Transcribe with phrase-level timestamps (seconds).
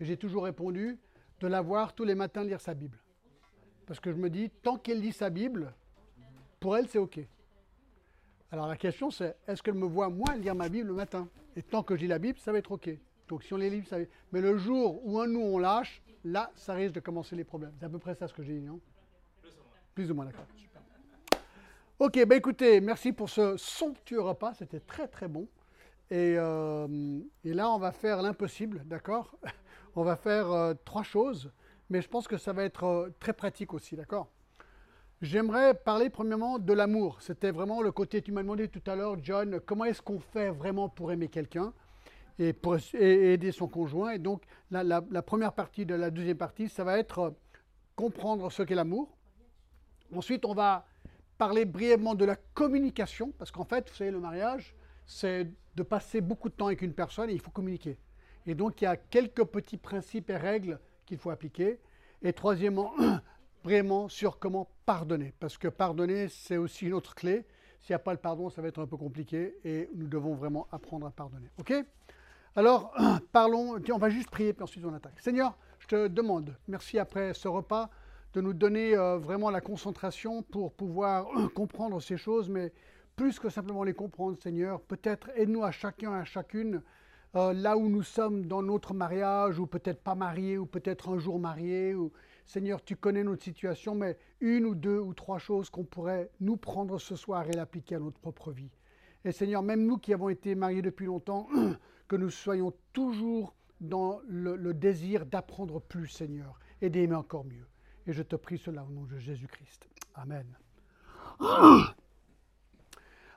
[0.00, 0.98] Et j'ai toujours répondu
[1.40, 2.98] de la voir tous les matins lire sa Bible.
[3.86, 5.72] Parce que je me dis, tant qu'elle lit sa Bible,
[6.60, 7.20] pour elle, c'est OK.
[8.50, 11.28] Alors la question, c'est est-ce qu'elle me voit, moi, lire ma Bible le matin?
[11.56, 12.90] Et tant que je lis la Bible, ça va être OK.
[13.28, 14.04] Donc si on les lit, ça va...
[14.32, 17.72] Mais le jour où un nous, on lâche, là, ça risque de commencer les problèmes.
[17.78, 18.80] C'est à peu près ça ce que j'ai dit, non?
[19.94, 20.46] Plus ou moins, d'accord.
[21.98, 25.46] Ok, ben écoutez, merci pour ce somptueux repas, c'était très très bon.
[26.10, 29.36] Et, euh, et, là, on va faire l'impossible, d'accord?
[29.96, 31.52] On va faire euh, trois choses,
[31.88, 34.28] mais je pense que ça va être euh, très pratique aussi, d'accord?
[35.22, 37.22] J'aimerais parler premièrement de l'amour.
[37.22, 40.50] C'était vraiment le côté, tu m'as demandé tout à l'heure, John, comment est-ce qu'on fait
[40.50, 41.72] vraiment pour aimer quelqu'un
[42.38, 44.10] et pour aider son conjoint.
[44.10, 47.34] Et donc, la, première partie de la deuxième partie, ça va être
[47.96, 49.16] comprendre ce qu'est l'amour.
[50.14, 50.86] Ensuite, on va
[51.38, 54.74] parler brièvement de la communication, parce qu'en fait, vous savez, le mariage,
[55.06, 57.98] c'est de passer beaucoup de temps avec une personne et il faut communiquer.
[58.46, 61.80] Et donc, il y a quelques petits principes et règles qu'il faut appliquer.
[62.22, 62.92] Et troisièmement,
[63.64, 65.32] vraiment sur comment pardonner.
[65.40, 67.46] Parce que pardonner, c'est aussi une autre clé.
[67.80, 70.34] S'il n'y a pas le pardon, ça va être un peu compliqué et nous devons
[70.34, 71.50] vraiment apprendre à pardonner.
[71.58, 71.74] OK?
[72.56, 72.94] Alors,
[73.32, 75.20] parlons, on va juste prier, puis ensuite on attaque.
[75.20, 77.90] Seigneur, je te demande, merci après ce repas,
[78.32, 82.72] de nous donner euh, vraiment la concentration pour pouvoir comprendre ces choses, mais
[83.16, 86.82] plus que simplement les comprendre, Seigneur, peut-être aide-nous à chacun, à chacune,
[87.36, 91.18] euh, là où nous sommes dans notre mariage, ou peut-être pas mariés, ou peut-être un
[91.18, 92.12] jour mariés, ou
[92.46, 96.56] Seigneur, tu connais notre situation, mais une ou deux ou trois choses qu'on pourrait nous
[96.56, 98.70] prendre ce soir et l'appliquer à notre propre vie.
[99.24, 101.48] Et Seigneur, même nous qui avons été mariés depuis longtemps,
[102.08, 107.66] que nous soyons toujours dans le, le désir d'apprendre plus, Seigneur, et d'aimer encore mieux.
[108.06, 109.88] Et je te prie cela au nom de Jésus-Christ.
[110.14, 110.46] Amen.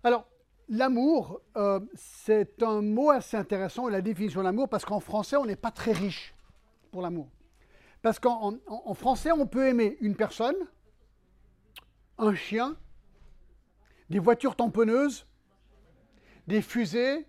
[0.03, 0.27] Alors,
[0.69, 5.45] l'amour, euh, c'est un mot assez intéressant, la définition de l'amour, parce qu'en français, on
[5.45, 6.33] n'est pas très riche
[6.91, 7.29] pour l'amour.
[8.01, 10.55] Parce qu'en en, français, on peut aimer une personne,
[12.17, 12.77] un chien,
[14.09, 15.25] des voitures tamponneuses,
[16.47, 17.25] des fusées,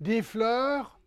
[0.00, 0.98] des fleurs,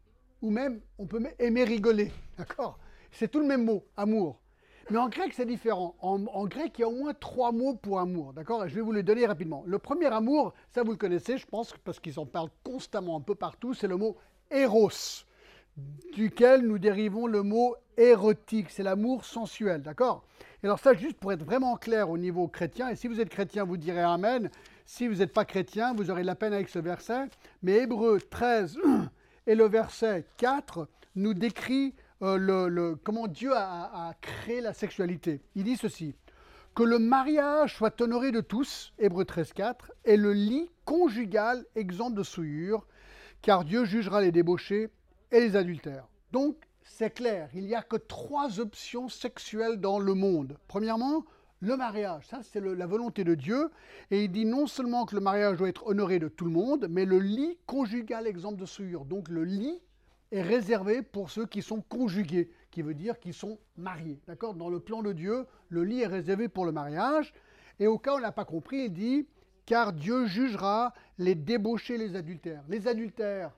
[0.42, 2.12] ou même on peut aimer rigoler.
[2.38, 2.80] D'accord?
[3.12, 4.40] C'est tout le même mot, amour.
[4.90, 5.96] Mais en grec, c'est différent.
[6.02, 8.68] En, grec, il y a au moins trois mots pour amour, d'accord?
[8.68, 9.64] Je vais vous les donner rapidement.
[9.66, 13.22] Le premier amour, ça vous le connaissez, je pense, parce qu'ils en parlent constamment un
[13.22, 14.18] peu partout, c'est le mot
[14.52, 14.90] eros,
[16.14, 20.26] duquel nous dérivons le mot érotique, c'est l'amour sensuel, d'accord?
[20.62, 23.30] Et alors ça, juste pour être vraiment clair au niveau chrétien, et si vous êtes
[23.30, 24.50] chrétien, vous direz Amen.
[24.86, 27.30] Si vous n'êtes pas chrétien, vous aurez de la peine avec ce verset.
[27.62, 28.78] Mais Hébreu 13
[29.48, 31.94] et le verset 4 nous décrit
[32.24, 35.42] euh, le, comment Dieu a, créé la sexualité.
[35.56, 36.16] Il dit ceci
[36.74, 39.76] que le mariage soit honoré de tous, Hébreu 13.4,
[40.06, 42.88] et le lit conjugal exempt de souillure,
[43.42, 44.90] car Dieu jugera les débauchés
[45.32, 46.08] et les adultères.
[46.32, 50.58] Donc, c'est clair, il n'y a que trois options sexuelles dans le monde.
[50.68, 51.26] Premièrement,
[51.60, 53.70] le mariage, ça c'est la volonté de Dieu,
[54.12, 56.88] et il dit non seulement que le mariage doit être honoré de tout le monde,
[56.90, 59.06] mais le lit conjugal exempt de souillure.
[59.06, 59.80] Donc le lit
[60.34, 64.20] est réservé pour ceux qui sont conjugués, qui veut dire qu'ils sont mariés.
[64.28, 64.56] D'accord?
[64.56, 67.34] Dans le plan de Dieu, le lit est réservé pour le mariage.
[67.80, 69.28] Et au cas où on n'a pas compris, il dit
[69.66, 72.64] car Dieu jugera les débauchés, les adultères.
[72.68, 73.52] Les adultères,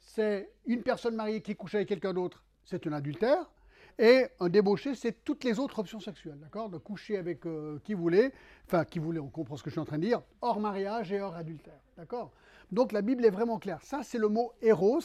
[0.00, 3.50] c'est une personne mariée qui couche avec quelqu'un d'autre, c'est un adultère.
[3.96, 6.68] Et un débauché, c'est toutes les autres options sexuelles, d'accord?
[6.68, 8.32] De coucher avec euh, qui voulait,
[8.66, 11.12] enfin qui voulait, on comprend ce que je suis en train de dire, hors mariage
[11.12, 12.32] et hors adultère, d'accord?
[12.72, 13.80] Donc la Bible est vraiment claire.
[13.82, 14.98] Ça, c'est le mot eros,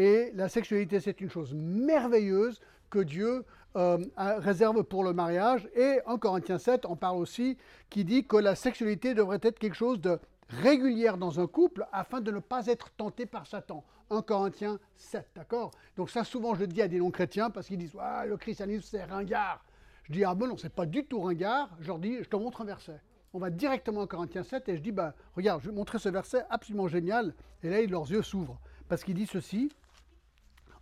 [0.00, 3.44] et la sexualité, c'est une chose merveilleuse que Dieu
[3.76, 5.68] euh, réserve pour le mariage.
[5.76, 7.58] Et en Corinthiens 7, on parle aussi
[7.90, 10.18] qui dit que la sexualité devrait être quelque chose de
[10.48, 13.84] régulière dans un couple afin de ne pas être tenté par Satan.
[14.08, 15.70] 1 Corinthiens 7, d'accord?
[15.98, 18.88] Donc ça, souvent, je le dis à des non-chrétiens parce qu'ils disent ah, le christianisme,
[18.90, 19.62] c'est ringard.
[20.04, 21.68] Je dis Ah ben non, c'est pas du tout ringard.
[21.78, 23.02] Je leur dis Je te montre un verset.
[23.34, 26.08] On va directement en Corinthiens 7 et je dis bah, Regarde, je vais montrer ce
[26.08, 27.34] verset absolument génial.
[27.62, 28.58] Et là, leurs yeux s'ouvrent
[28.88, 29.70] parce qu'il dit ceci.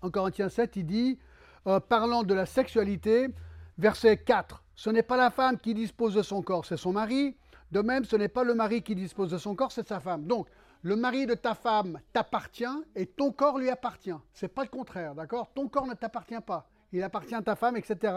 [0.03, 1.19] En Corinthiens 7, il dit,
[1.67, 3.29] euh, parlant de la sexualité,
[3.79, 7.37] verset 4, ce n'est pas la femme qui dispose de son corps, c'est son mari.
[7.73, 10.25] De même, ce n'est pas le mari qui dispose de son corps, c'est sa femme.
[10.25, 10.49] Donc,
[10.83, 12.65] le mari de ta femme t'appartient
[12.95, 14.15] et ton corps lui appartient.
[14.33, 15.51] C'est pas le contraire, d'accord?
[15.53, 16.69] Ton corps ne t'appartient pas.
[16.93, 18.15] Il appartient à ta femme, etc.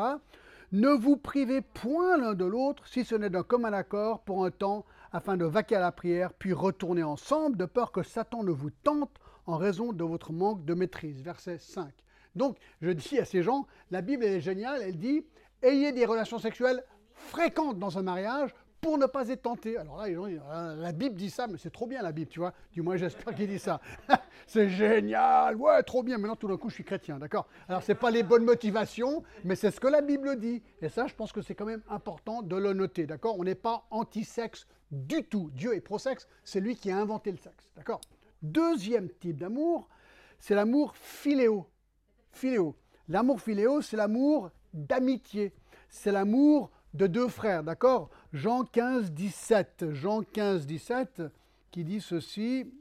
[0.71, 4.51] Ne vous privez point l'un de l'autre, si ce n'est d'un commun accord, pour un
[4.51, 8.51] temps, afin de vaquer à la prière, puis retourner ensemble, de peur que Satan ne
[8.51, 9.11] vous tente
[9.45, 11.21] en raison de votre manque de maîtrise.
[11.21, 11.91] Verset 5.
[12.35, 15.25] Donc, je dis à ces gens, la Bible est géniale, elle dit,
[15.61, 16.83] ayez des relations sexuelles
[17.13, 19.77] fréquentes dans un mariage pour ne pas être tenté.
[19.77, 22.11] Alors là, les gens disent, ah, la Bible dit ça, mais c'est trop bien la
[22.11, 22.53] Bible, tu vois.
[22.73, 23.79] Du moins, j'espère qu'il dit ça.
[24.47, 26.17] c'est génial, ouais, trop bien.
[26.17, 29.23] Maintenant, tout d'un coup, je suis chrétien, d'accord Alors, ce n'est pas les bonnes motivations,
[29.43, 30.63] mais c'est ce que la Bible dit.
[30.81, 33.55] Et ça, je pense que c'est quand même important de le noter, d'accord On n'est
[33.55, 35.51] pas anti-sexe du tout.
[35.53, 38.01] Dieu est pro-sexe, c'est lui qui a inventé le sexe, d'accord
[38.41, 39.87] Deuxième type d'amour,
[40.39, 41.67] c'est l'amour philéo.
[42.31, 42.75] Philéo.
[43.07, 45.53] L'amour philéo, c'est l'amour d'amitié.
[45.89, 48.09] C'est l'amour de deux frères, d'accord?
[48.33, 49.91] Jean 15, 17.
[49.91, 51.23] Jean 15, 17
[51.71, 52.71] qui dit ceci.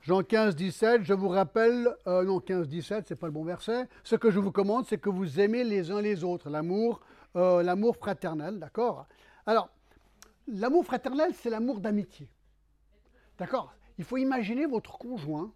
[0.00, 3.88] Jean 15, 17, je vous rappelle, euh, non 15, 17, c'est pas le bon verset.
[4.04, 7.00] Ce que je vous commande, c'est que vous aimez les uns les autres, l'amour,
[7.36, 9.06] euh, l'amour fraternel, d'accord?
[9.44, 9.68] Alors,
[10.46, 12.30] l'amour fraternel, c'est l'amour d'amitié,
[13.38, 13.74] d'accord?
[13.98, 15.52] Il faut imaginer votre conjoint,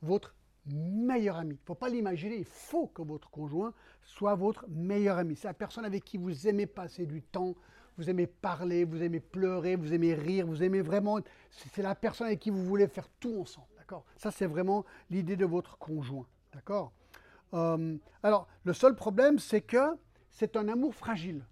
[0.00, 0.34] votre
[0.66, 1.50] meilleur ami.
[1.50, 3.72] Il ne faut pas l'imaginer, il faut que votre conjoint
[4.02, 5.36] soit votre meilleur ami.
[5.36, 7.54] C'est la personne avec qui vous aimez passer du temps,
[7.98, 11.18] vous aimez parler, vous aimez pleurer, vous aimez rire, vous aimez vraiment...
[11.50, 14.04] C'est la personne avec qui vous voulez faire tout ensemble, d'accord?
[14.16, 16.92] Ça, c'est vraiment l'idée de votre conjoint, d'accord?
[17.52, 19.98] Euh, Alors, le seul problème, c'est que
[20.30, 21.44] c'est un amour fragile,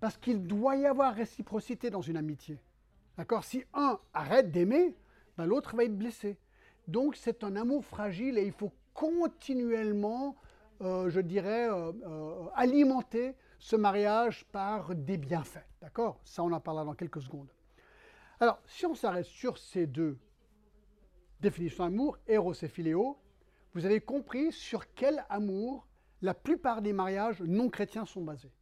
[0.00, 2.58] parce qu'il doit y avoir réciprocité dans une amitié,
[3.18, 3.44] d'accord?
[3.44, 4.94] Si un arrête d'aimer,
[5.36, 6.38] ben, l'autre va être blessé.
[6.88, 10.36] Donc c'est un amour fragile et il faut continuellement,
[10.80, 15.66] euh, je dirais, euh, euh, alimenter ce mariage par des bienfaits.
[15.80, 16.20] D'accord?
[16.24, 17.50] Ça, on en parlera dans quelques secondes.
[18.40, 20.18] Alors, si on s'arrête sur ces deux
[21.40, 23.18] définitions d'amour, Eros et Philéo,
[23.74, 25.86] vous avez compris sur quel amour
[26.22, 28.52] la plupart des mariages non chrétiens sont basés.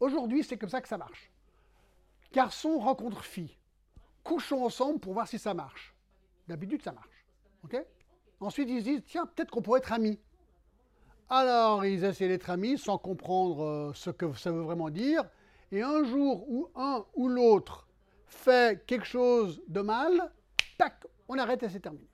[0.00, 1.30] Aujourd'hui, c'est comme ça que ça marche.
[2.32, 3.59] Garçon rencontre fille.
[4.22, 5.94] Couchons ensemble pour voir si ça marche.
[6.48, 7.26] D'habitude, ça marche.
[8.40, 10.18] Ensuite, ils se disent, tiens, peut-être qu'on pourrait être amis.
[11.28, 15.22] Alors, ils essaient d'être amis sans comprendre euh, ce que ça veut vraiment dire.
[15.70, 17.86] Et un jour où un ou l'autre
[18.26, 20.32] fait quelque chose de mal,
[20.78, 22.08] tac, on arrête et c'est terminé.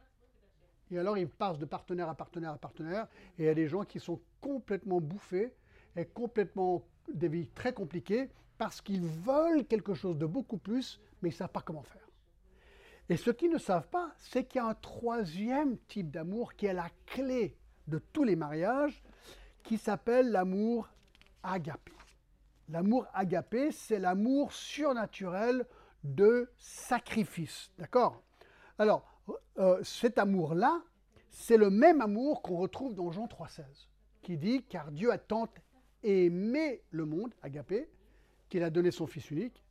[0.90, 3.06] Et alors, ils passent de partenaire à partenaire à partenaire.
[3.38, 5.54] Et il y a des gens qui sont complètement bouffés
[5.96, 8.28] et complètement des vies très compliquées
[8.58, 12.08] parce qu'ils veulent quelque chose de beaucoup plus, mais ils ne savent pas comment faire.
[13.08, 16.66] Et ceux qui ne savent pas, c'est qu'il y a un troisième type d'amour qui
[16.66, 17.56] est la clé
[17.88, 19.02] de tous les mariages,
[19.64, 20.88] qui s'appelle l'amour
[21.42, 21.90] agapé.
[22.68, 25.66] L'amour agapé, c'est l'amour surnaturel
[26.04, 27.72] de sacrifice.
[27.76, 28.22] D'accord?
[28.78, 29.04] Alors,
[29.58, 30.80] euh, cet amour-là,
[31.30, 33.64] c'est le même amour qu'on retrouve dans Jean 3,16,
[34.22, 35.48] qui dit Car Dieu a tant
[36.04, 37.90] aimé le monde, agapé,
[38.48, 39.65] qu'il a donné son Fils unique,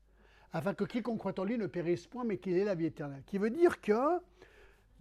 [0.55, 3.23] afin que quiconque croit en lui ne périsse point, mais qu'il ait la vie éternelle.
[3.27, 4.21] Qui veut dire que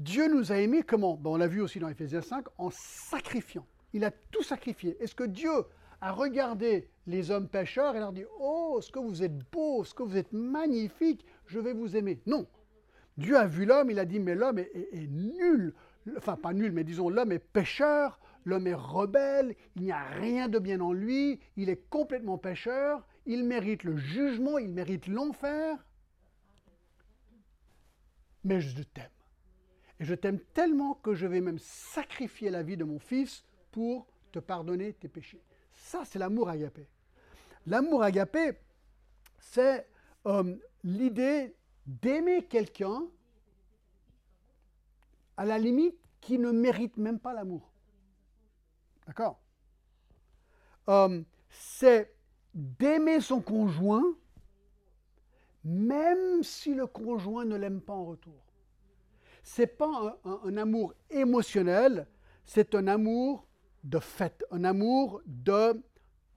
[0.00, 1.20] Dieu nous a aimés comment?
[1.24, 3.64] On l'a vu aussi dans Ephésiens 5, en sacrifiant.
[3.92, 4.96] Il a tout sacrifié.
[5.00, 5.52] Est-ce que Dieu
[6.00, 9.94] a regardé les hommes pécheurs et leur dit Oh, ce que vous êtes beau, ce
[9.94, 12.48] que vous êtes magnifique, je vais vous aimer Non.
[13.16, 15.72] Dieu a vu l'homme, il a dit Mais l'homme est, est nul.
[16.16, 20.48] Enfin, pas nul, mais disons, l'homme est pécheur, l'homme est rebelle, il n'y a rien
[20.48, 25.84] de bien en lui, il est complètement pécheur, il mérite le jugement, il mérite l'enfer.
[28.44, 29.10] Mais je t'aime.
[30.00, 34.06] Et je t'aime tellement que je vais même sacrifier la vie de mon fils pour
[34.32, 35.42] te pardonner tes péchés.
[35.72, 36.88] Ça, c'est l'amour agapé.
[37.66, 38.58] L'amour agapé,
[39.38, 39.88] c'est
[40.26, 41.54] euh, l'idée
[41.86, 43.04] d'aimer quelqu'un
[45.36, 47.70] à la limite qui ne mérite même pas l'amour.
[49.06, 49.40] D'accord?
[50.88, 52.13] Euh, C'est
[52.54, 54.14] d'aimer son conjoint,
[55.64, 58.44] même si le conjoint ne l'aime pas en retour.
[59.42, 62.06] Ce n'est pas un, amour émotionnel,
[62.44, 63.46] c'est un amour
[63.82, 65.82] de fait, un amour de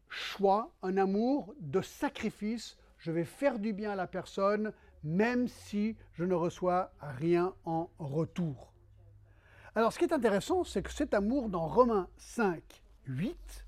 [0.10, 2.78] choix, un amour de sacrifice.
[2.98, 7.90] Je vais faire du bien à la personne, même si je ne reçois rien en
[8.00, 8.74] retour.
[9.76, 12.64] Alors, ce qui est intéressant, c'est que cet amour, dans Romains 5,
[13.06, 13.67] 8,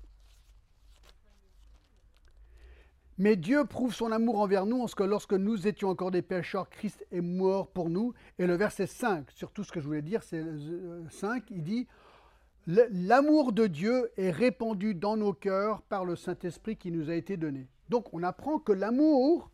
[3.20, 6.22] Mais Dieu prouve son amour envers nous en ce que lorsque nous étions encore des
[6.22, 8.14] pécheurs, Christ est mort pour nous.
[8.38, 10.42] Et le verset 5, surtout ce que je voulais dire, c'est
[11.10, 11.86] 5, il dit
[12.66, 17.36] L'amour de Dieu est répandu dans nos cœurs par le Saint-Esprit qui nous a été
[17.36, 17.68] donné.
[17.90, 19.50] Donc on apprend que l'amour,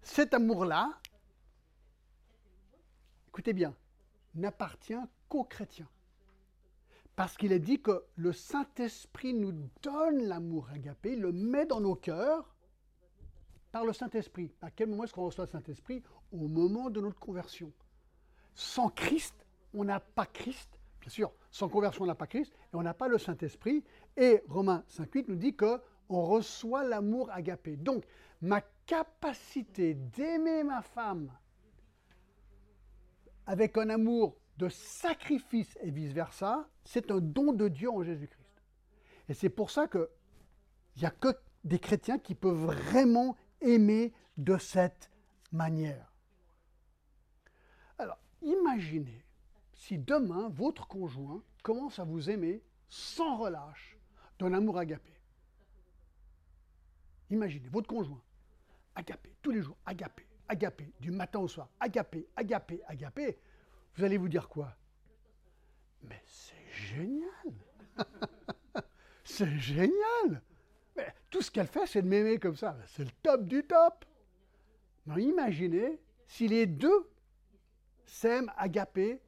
[0.00, 0.90] cet amour-là,
[3.28, 3.74] écoutez bien,
[4.34, 4.94] n'appartient
[5.28, 5.88] qu'aux chrétiens.
[7.14, 11.82] Parce qu'il est dit que le Saint-Esprit nous donne l'amour agapé, il le met dans
[11.82, 12.49] nos cœurs,
[13.72, 14.52] par le Saint-Esprit.
[14.60, 16.02] À quel moment est-ce qu'on reçoit le Saint-Esprit?
[16.32, 17.72] Au moment de notre conversion.
[18.54, 20.78] Sans Christ, on n'a pas Christ.
[21.00, 23.84] Bien sûr, sans conversion, on n'a pas Christ et on n'a pas le Saint-Esprit.
[24.16, 27.76] Et Romains 5.8 nous dit que on reçoit l'amour agapé.
[27.76, 28.04] Donc,
[28.42, 31.32] ma capacité d'aimer ma femme
[33.46, 38.62] avec un amour de sacrifice et vice-versa, c'est un don de Dieu en Jésus-Christ.
[39.28, 40.06] Et c'est pour ça qu'il
[40.98, 41.28] n'y a que
[41.64, 45.10] des chrétiens qui peuvent vraiment aimer de cette
[45.52, 46.12] manière.
[47.98, 49.24] Alors, imaginez
[49.74, 53.98] si demain votre conjoint commence à vous aimer sans relâche
[54.38, 55.12] d'un amour agapé.
[57.30, 58.22] Imaginez votre conjoint,
[58.94, 63.38] agapé, tous les jours, agapé, agapé, du matin au soir, agapé, agapé, agapé.
[63.94, 64.76] Vous allez vous dire quoi?
[66.02, 67.30] Mais c'est génial
[69.24, 70.42] C'est génial
[71.30, 72.76] Tout ce qu'elle fait, c'est de m'aimer comme ça.
[72.86, 74.04] C'est le top du top.
[75.16, 77.10] Imaginez si les deux
[78.04, 79.20] s'aiment agapé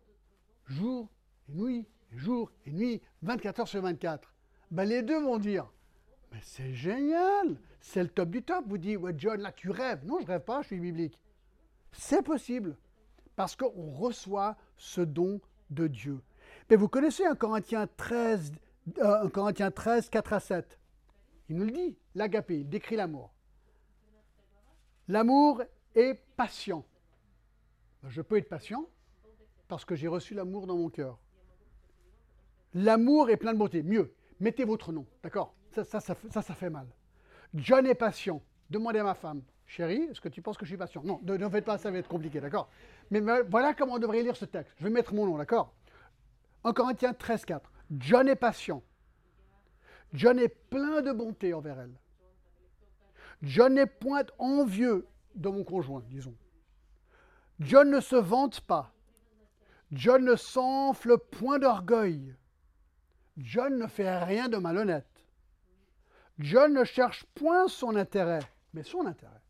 [0.66, 1.08] jour
[1.48, 4.32] et nuit, jour et nuit, 24 heures sur 24.
[4.70, 5.70] Ben, les deux vont dire
[6.30, 8.64] Mais c'est génial C'est le top du top.
[8.66, 10.04] Vous dites Ouais, John, là, tu rêves.
[10.04, 11.18] Non, je rêve pas, je suis biblique.
[11.92, 12.76] C'est possible.
[13.36, 15.40] Parce qu'on reçoit ce don
[15.70, 16.20] de Dieu.
[16.70, 18.52] Mais vous connaissez un Corinthiens 13,
[18.98, 20.78] euh, 13, 4 à 7.
[21.48, 23.32] Il nous le dit, l'agapé, il décrit l'amour.
[25.08, 25.62] L'amour
[25.94, 26.84] est patient.
[28.08, 28.86] Je peux être patient
[29.68, 31.18] parce que j'ai reçu l'amour dans mon cœur.
[32.74, 33.82] L'amour est plein de beauté.
[33.82, 35.54] Mieux, mettez votre nom, d'accord?
[35.72, 36.14] Ça ça,
[36.54, 36.86] fait mal.
[37.54, 38.42] John est patient.
[38.70, 41.02] Demandez à ma femme, chérie, est-ce que tu penses que je suis patient?
[41.04, 42.70] Non, ne, faites pas, ça va être compliqué, d'accord?
[43.10, 44.74] Mais voilà comment on devrait lire ce texte.
[44.78, 45.74] Je vais mettre mon nom, d'accord?
[46.64, 47.72] En Corinthiens 13, 4.
[47.98, 48.82] John est patient.
[50.12, 51.98] John est plein de bonté envers elle.
[53.42, 56.36] John n'est point envieux de mon conjoint, disons.
[57.60, 58.92] John ne se vante pas.
[59.90, 62.34] John ne s'enfle point d'orgueil.
[63.36, 65.06] John ne fait rien de malhonnête.
[66.38, 68.40] John ne cherche point son intérêt,
[68.74, 69.42] mais son intérêt.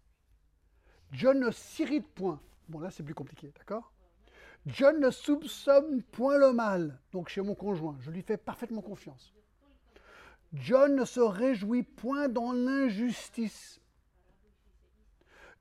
[1.13, 2.41] John ne s'irrite point.
[2.69, 3.93] Bon, là, c'est plus compliqué, d'accord?
[4.67, 7.97] John ne soupçonne point le mal, donc chez mon conjoint.
[8.01, 9.35] Je lui fais parfaitement confiance.
[10.53, 13.81] John ne se réjouit point dans l'injustice.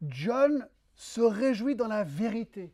[0.02, 2.74] John se réjouit dans la vérité.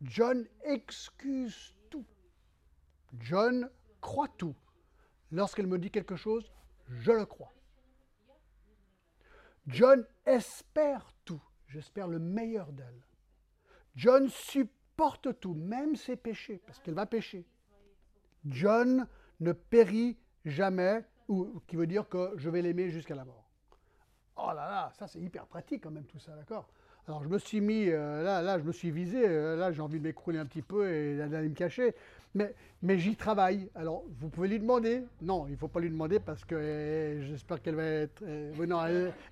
[0.00, 2.06] John excuse tout.
[3.20, 4.56] John croit tout.
[5.30, 6.50] Lorsqu'elle me dit quelque chose,
[6.88, 7.52] je le crois.
[9.66, 11.42] John espère tout.
[11.68, 13.02] J'espère le meilleur d'elle.
[13.94, 17.46] John supporte tout, même ses péchés, parce qu'elle va pécher.
[18.44, 19.06] John
[19.40, 23.48] ne périt jamais, ou qui veut dire que je vais l'aimer jusqu'à la mort.
[24.36, 26.68] Oh là là, ça c'est hyper pratique quand même tout ça, d'accord?
[27.08, 29.82] Alors je me suis mis, euh, là, là, je me suis visé, euh, là j'ai
[29.82, 31.94] envie de m'écrouler un petit peu et d'aller me cacher,
[32.34, 33.68] mais, mais j'y travaille.
[33.74, 35.04] Alors vous pouvez lui demander.
[35.20, 38.22] Non, il ne faut pas lui demander parce que eh, j'espère qu'elle va être...
[38.22, 38.80] Eh, non,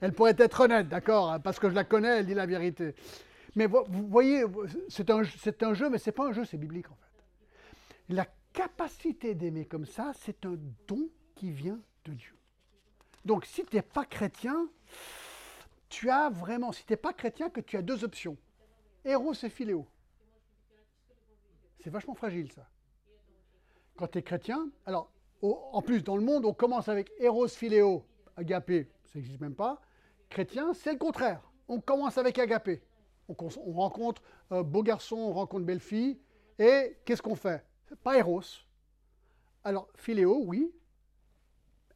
[0.00, 2.94] elle, pourrait être honnête, d'accord, parce que je la connais, elle dit la vérité.
[3.54, 4.44] Mais vous, voyez,
[4.88, 8.14] c'est un, un jeu, mais ce n'est pas un jeu, c'est biblique en fait.
[8.52, 12.36] Capacité d'aimer comme ça, c'est un don qui vient de Dieu.
[13.24, 14.68] Donc si tu n'es pas chrétien,
[15.88, 18.36] tu as vraiment, si tu n'es pas chrétien, que tu as deux options.
[19.04, 19.86] Héros et philéo.
[21.82, 22.68] C'est vachement fragile ça.
[23.96, 25.10] Quand tu es chrétien, alors
[25.42, 28.04] en plus dans le monde, on commence avec Héros, philéo,
[28.36, 29.80] agapé, ça n'existe même pas.
[30.28, 31.42] Chrétien, c'est le contraire.
[31.68, 32.82] On commence avec agapé.
[33.28, 36.18] On, rencontre beau garçon, on rencontre belle fille,
[36.58, 37.64] et qu'est-ce qu'on fait?
[37.96, 38.42] Pas Héros.
[39.64, 40.72] Alors, philéo, oui.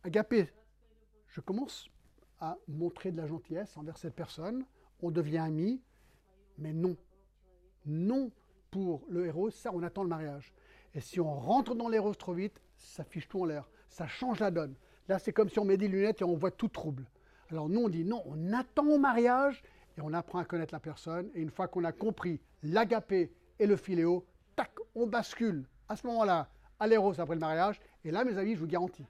[0.03, 0.53] Agapé,
[1.29, 1.89] je commence
[2.41, 4.65] à montrer de la gentillesse envers cette personne,
[5.01, 5.81] on devient amis,
[6.59, 6.97] mais non.
[7.87, 8.31] Non
[8.71, 10.53] pour le héros, ça on attend le mariage.
[10.95, 14.41] Et si on rentre dans l'héros trop vite, ça fiche tout en l'air, ça change
[14.41, 14.75] la donne.
[15.09, 17.07] Là c'est comme si on met des lunettes et on voit tout trouble.
[17.51, 19.63] Alors nous on dit non, on attend au mariage
[19.97, 21.31] et on apprend à connaître la personne.
[21.35, 26.07] Et une fois qu'on a compris l'agapé et le philéo, tac, on bascule à ce
[26.07, 26.49] moment-là
[26.79, 27.81] à l'éros après le mariage.
[28.05, 29.07] Et là mes amis, je vous garantis,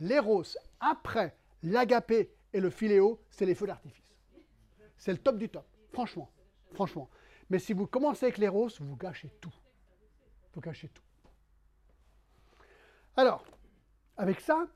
[0.00, 0.44] l'éros
[0.80, 4.04] après l'agapé et le filéo, c'est les feux d'artifice.
[4.96, 6.30] C'est le top du top, franchement.
[6.74, 7.08] Franchement.
[7.50, 9.54] Mais si vous commencez avec les roses, vous gâchez tout.
[10.52, 11.02] Vous gâchez tout.
[13.16, 13.44] Alors,
[14.16, 14.66] avec ça,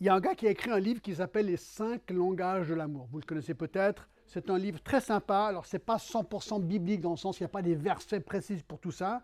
[0.00, 2.68] il y a un gars qui a écrit un livre qui s'appelle Les cinq langages
[2.68, 3.08] de l'amour.
[3.10, 4.08] Vous le connaissez peut-être.
[4.26, 5.46] C'est un livre très sympa.
[5.46, 8.20] Alors, ce n'est pas 100% biblique dans le sens qu'il n'y a pas des versets
[8.20, 9.22] précis pour tout ça.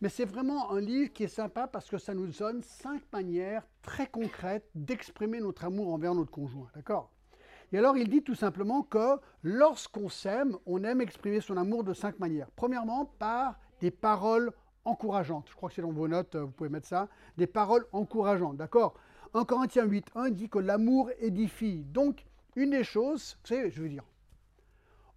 [0.00, 3.66] Mais c'est vraiment un livre qui est sympa parce que ça nous donne cinq manières
[3.82, 6.68] très concrètes d'exprimer notre amour envers notre conjoint.
[6.74, 7.10] D'accord?
[7.72, 11.92] Et alors, il dit tout simplement que lorsqu'on s'aime, on aime exprimer son amour de
[11.92, 12.50] cinq manières.
[12.56, 14.52] Premièrement, par des paroles
[14.84, 15.48] encourageantes.
[15.50, 17.08] Je crois que c'est dans vos notes, vous pouvez mettre ça.
[17.36, 18.56] Des paroles encourageantes.
[18.56, 18.94] D'accord?
[19.34, 21.84] 1 Corinthiens 8, 1 dit que l'amour édifie.
[21.84, 22.24] Donc,
[22.56, 24.04] une des choses, vous savez, je veux dire,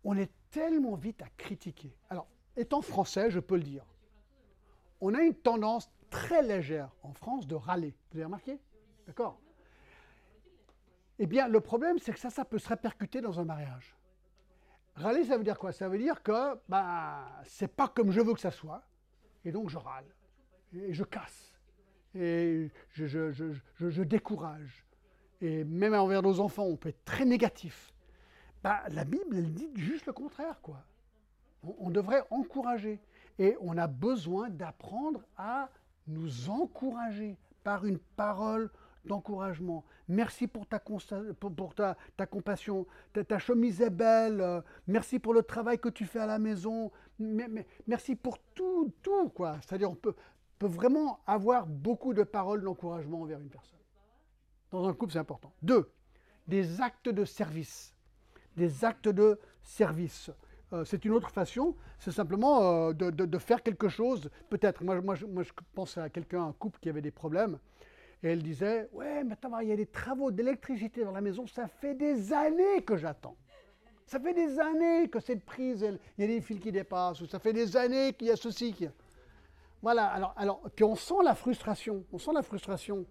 [0.03, 1.95] on est tellement vite à critiquer.
[2.09, 3.85] Alors, étant français, je peux le dire
[5.03, 7.93] on a une tendance très légère en France de râler.
[8.09, 8.57] Vous avez remarqué?
[9.05, 9.37] D'accord?
[11.19, 13.97] Eh bien, le problème, c'est que ça, ça peut se répercuter dans un mariage.
[14.95, 15.73] Râler, ça veut dire quoi?
[15.73, 18.81] Ça veut dire que ben, c'est pas comme je veux que ça soit,
[19.43, 20.05] et donc je râle,
[20.73, 21.53] et je casse,
[22.15, 24.85] et je, décourage.
[25.41, 27.93] Et même envers nos enfants, on peut être très négatif.
[28.63, 30.85] Ben, la Bible, elle dit juste le contraire, quoi.
[31.63, 33.01] on devrait encourager.
[33.39, 35.69] Et on a besoin d'apprendre à
[36.07, 38.69] nous encourager par une parole
[39.05, 39.83] d'encouragement.
[40.07, 42.85] Merci pour ta, pour, ta, ta compassion.
[43.27, 44.41] Ta, chemise est belle.
[44.41, 46.91] Euh, merci pour le travail que tu fais à la maison.
[47.19, 49.29] merci pour tout, tout.
[49.29, 49.57] quoi.
[49.61, 50.15] C'est-à-dire on peut,
[50.59, 53.79] peut vraiment avoir beaucoup de paroles d'encouragement envers une personne.
[54.71, 55.53] Dans un couple, c'est important.
[55.61, 55.91] Deux,
[56.47, 57.93] des actes de service.
[58.57, 60.31] Des actes de service.
[60.73, 64.29] Euh, c'est une autre façon, c'est simplement euh, de, faire quelque chose.
[64.49, 65.25] Peut-être, moi, je
[65.75, 67.59] pense à quelqu'un, un couple qui avait des problèmes,
[68.23, 71.45] et elle disait Ouais, mais attends, il y a des travaux d'électricité dans la maison,
[71.45, 73.35] ça fait des années que j'attends.
[74.07, 75.87] Ça fait des années que cette prise,
[76.17, 78.75] il y a des fils qui dépassent, ça fait des années qu'il y a ceci.
[79.81, 83.05] Voilà, alors, alors, puis on sent la frustration, on sent la frustration.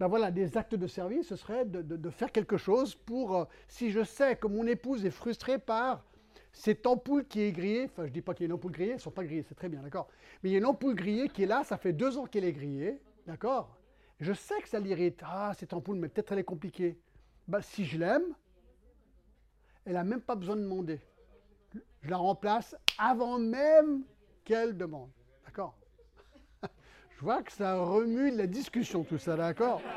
[0.00, 3.90] Ben voilà, des actes de service, ce serait de, faire quelque chose pour, euh, si
[3.90, 6.04] je sais que mon épouse est frustrée par
[6.52, 8.72] cette ampoule qui est grillée, enfin je ne dis pas qu'il y a une ampoule
[8.72, 10.08] grillée, elles ne sont pas grillées, c'est très bien, d'accord
[10.42, 12.44] Mais il y a une ampoule grillée qui est là, ça fait deux ans qu'elle
[12.44, 13.78] est grillée, d'accord
[14.20, 15.20] je sais que ça l'irrite.
[15.24, 16.98] Ah, cette ampoule, mais peut-être elle est compliquée.
[17.46, 18.34] Bah, si je l'aime,
[19.84, 21.00] elle n'a même pas besoin de demander.
[22.02, 24.02] Je la remplace avant même
[24.44, 25.10] qu'elle demande.
[25.44, 25.76] D'accord
[27.10, 29.80] Je vois que ça remue la discussion, tout ça, d'accord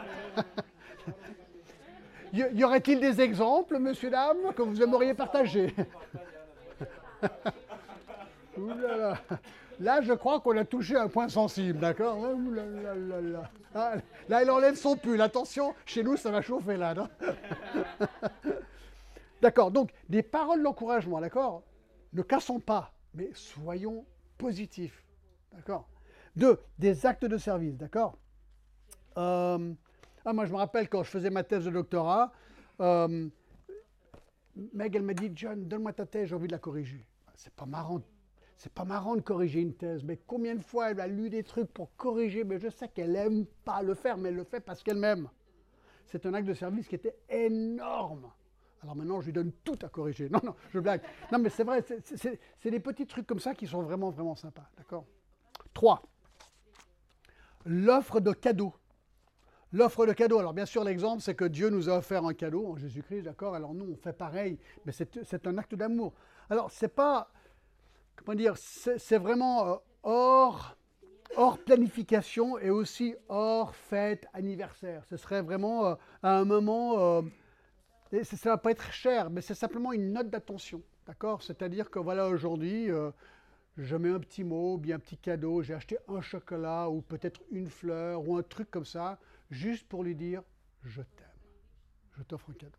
[2.34, 5.76] Y aurait-il des exemples, monsieur, dame, que vous aimeriez partager?
[9.80, 12.18] là je crois qu'on a touché un point sensible, d'accord
[12.52, 13.94] là, là, ah,
[14.28, 15.22] là, il enlève son pull.
[15.22, 16.94] Attention, chez nous, ça va chauffer là.
[19.42, 21.64] d'accord, donc des paroles d'encouragement, d'accord
[22.14, 24.06] Ne cassons pas, mais soyons
[24.38, 25.04] positifs,
[25.54, 25.88] d'accord
[26.36, 28.18] Deux, des actes de service, d'accord
[29.18, 29.74] euh,
[30.26, 32.34] ah, Moi, je me rappelle quand je faisais ma thèse de doctorat,
[32.82, 33.30] euh,
[34.74, 37.06] Meg, elle m'a dit John, donne-moi ta thèse, j'ai envie de la corriger.
[37.42, 38.02] C'est pas marrant
[38.56, 41.42] c'est pas marrant de corriger une thèse, mais combien de fois elle a lu des
[41.42, 44.60] trucs pour corriger, mais je sais qu'elle n'aime pas le faire, mais elle le fait
[44.60, 45.28] parce qu'elle m'aime.
[46.06, 48.30] C'est un acte de service qui était énorme.
[48.84, 50.30] Alors maintenant, je lui donne tout à corriger.
[50.30, 51.02] Non, non, je blague.
[51.32, 54.70] Non, mais c'est vrai, c'est des petits trucs comme ça qui sont vraiment, vraiment sympas.
[54.78, 55.08] D'accord?
[55.74, 56.04] 3.
[57.66, 58.76] L'offre de cadeaux.
[59.74, 60.38] L'offre de cadeaux.
[60.38, 63.56] Alors bien sûr, l'exemple, c'est que Dieu nous a offert un cadeau en Jésus-Christ, d'accord?
[63.56, 66.14] Alors nous, on fait pareil, mais c'est un acte d'amour.
[66.52, 67.32] Alors, c'est pas
[68.18, 70.76] comment dire, c'est vraiment euh, hors,
[71.38, 75.06] hors planification et aussi hors fête anniversaire.
[75.06, 77.22] Ce serait vraiment euh, à un moment, euh,
[78.12, 80.82] et ça ne va pas être cher, mais c'est simplement une note d'attention.
[81.08, 81.42] D'accord?
[81.42, 82.90] C'est-à-dire que voilà, aujourd'hui,
[83.78, 87.40] je mets un petit mot, bien un petit cadeau, j'ai acheté un chocolat ou peut-être
[87.52, 90.44] une fleur ou un truc comme ça, juste pour lui dire
[90.84, 91.28] je t'aime,
[92.18, 92.78] je t'offre un cadeau.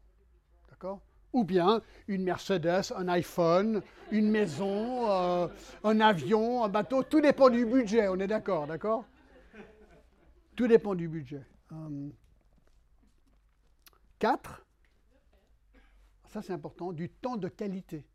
[0.68, 1.00] D'accord?
[1.32, 5.48] Ou bien une Mercedes, un iPhone, une maison, euh,
[5.84, 7.02] un avion, un bateau.
[7.02, 9.04] Tout dépend du budget, on est d'accord, d'accord?
[10.54, 11.42] Tout dépend du budget.
[11.72, 12.10] Euh,
[14.18, 14.64] quatre,
[16.28, 18.06] ça c'est important, du temps de qualité.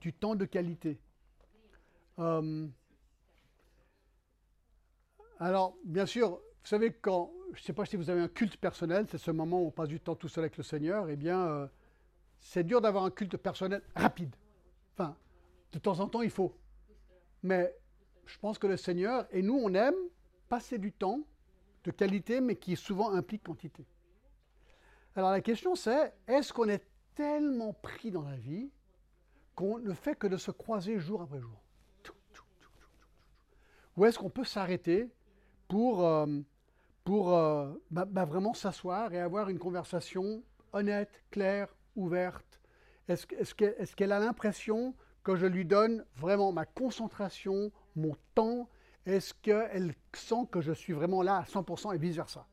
[0.00, 0.98] Du temps de qualité.
[2.18, 2.66] Euh,
[5.38, 8.56] alors, bien sûr, vous savez, quand, je ne sais pas si vous avez un culte
[8.56, 11.16] personnel, c'est ce moment où on passe du temps tout seul avec le Seigneur, eh
[11.16, 11.68] bien,
[12.40, 14.34] c'est dur d'avoir un culte personnel rapide.
[14.94, 15.16] Enfin,
[15.72, 16.56] de temps en temps, il faut.
[17.42, 17.74] Mais
[18.26, 19.94] je pense que le Seigneur, et nous, on aime
[20.48, 21.20] passer du temps
[21.84, 23.86] de qualité, mais qui souvent implique quantité.
[25.16, 28.70] Alors la question c'est, est-ce qu'on est tellement pris dans la vie
[29.54, 31.60] qu'on ne fait que de se croiser jour après jour?
[33.96, 35.10] Ou est-ce qu'on peut s'arrêter
[35.68, 36.26] pour, euh,
[37.04, 41.68] pour euh, bah, bah, vraiment s'asseoir et avoir une conversation honnête, claire,
[43.08, 48.68] Est-ce qu'elle a l'impression que je lui donne vraiment ma concentration, mon temps?
[49.06, 52.46] Est-ce qu'elle sent que je suis vraiment là à 100% et vice-versa?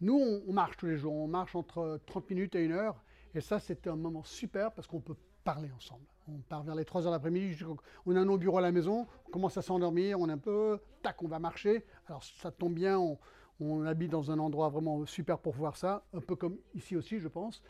[0.00, 3.02] Nous, on, marche tous les jours, on marche entre 30 minutes et une heure,
[3.34, 6.04] et ça, c'est un moment super parce qu'on peut parler ensemble.
[6.28, 7.56] On part vers les 3 heures l'après-midi,
[8.04, 10.80] on a nos bureaux à la maison, on commence à s'endormir, on est un peu,
[11.02, 11.84] tac, on va marcher.
[12.08, 13.18] Alors ça tombe bien, on,
[13.60, 17.18] on habite dans un endroit vraiment super pour voir ça, un peu comme ici aussi,
[17.18, 17.62] je pense.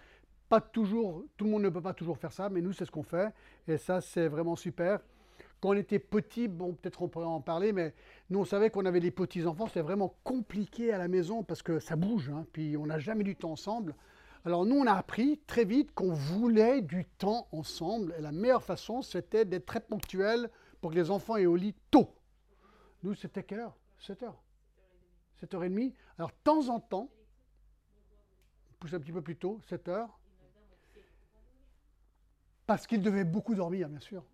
[0.49, 2.91] Pas toujours, tout le monde ne peut pas toujours faire ça, mais nous, c'est ce
[2.91, 3.33] qu'on fait.
[3.67, 5.01] Et ça, c'est vraiment super.
[5.61, 7.95] Quand on était petit, bon, peut-être on pourrait en parler, mais
[8.31, 11.79] nous, on savait qu'on avait des petits-enfants, c'était vraiment compliqué à la maison parce que
[11.79, 13.95] ça bouge, hein, puis on n'a jamais du temps ensemble.
[14.45, 18.63] Alors nous, on a appris très vite qu'on voulait du temps ensemble, et la meilleure
[18.63, 22.15] façon, c'était d'être très ponctuel pour que les enfants aient au lit tôt.
[23.03, 23.77] Nous, c'était quelle heure?
[23.99, 24.46] 7 heures
[25.41, 25.93] 7h30.
[26.19, 27.11] Alors, de temps en temps,
[28.71, 30.19] on pousse un petit peu plus tôt, 7 heures,
[32.67, 34.25] parce qu'ils devaient beaucoup dormir, bien sûr.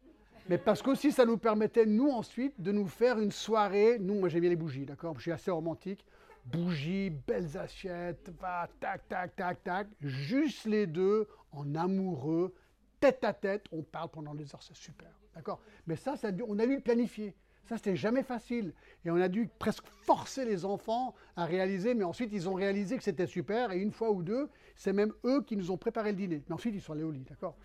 [0.48, 3.98] Mais parce qu'aussi, ça nous permettait, nous, ensuite, de nous faire une soirée.
[4.00, 5.14] Nous, moi, j'aime bien les bougies, d'accord?
[5.16, 6.04] Je suis assez romantique.
[6.44, 9.86] Bougies, belles assiettes, va, tac, tac, tac, tac.
[10.00, 12.54] Juste les deux, en amoureux,
[12.98, 13.66] tête à tête.
[13.70, 15.60] On parle pendant des heures, c'est super, d'accord?
[15.86, 17.36] Mais ça, ça, on a dû le planifier.
[17.64, 18.74] Ça, c'était jamais facile.
[19.04, 22.96] Et on a dû presque forcer les enfants à réaliser, mais ensuite, ils ont réalisé
[22.96, 23.72] que c'était super.
[23.72, 26.42] Et une fois ou deux, c'est même eux qui nous ont préparé le dîner.
[26.48, 27.56] Mais ensuite, ils sont allés au lit, d'accord?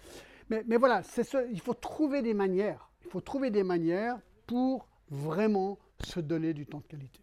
[0.50, 2.90] Mais, voilà, ce, il faut trouver des manières.
[3.04, 7.22] Il faut trouver des manières pour vraiment se donner du temps de qualité.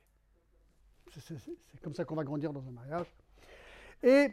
[1.11, 3.07] C'est comme ça qu'on va grandir dans un mariage.
[4.03, 4.29] Et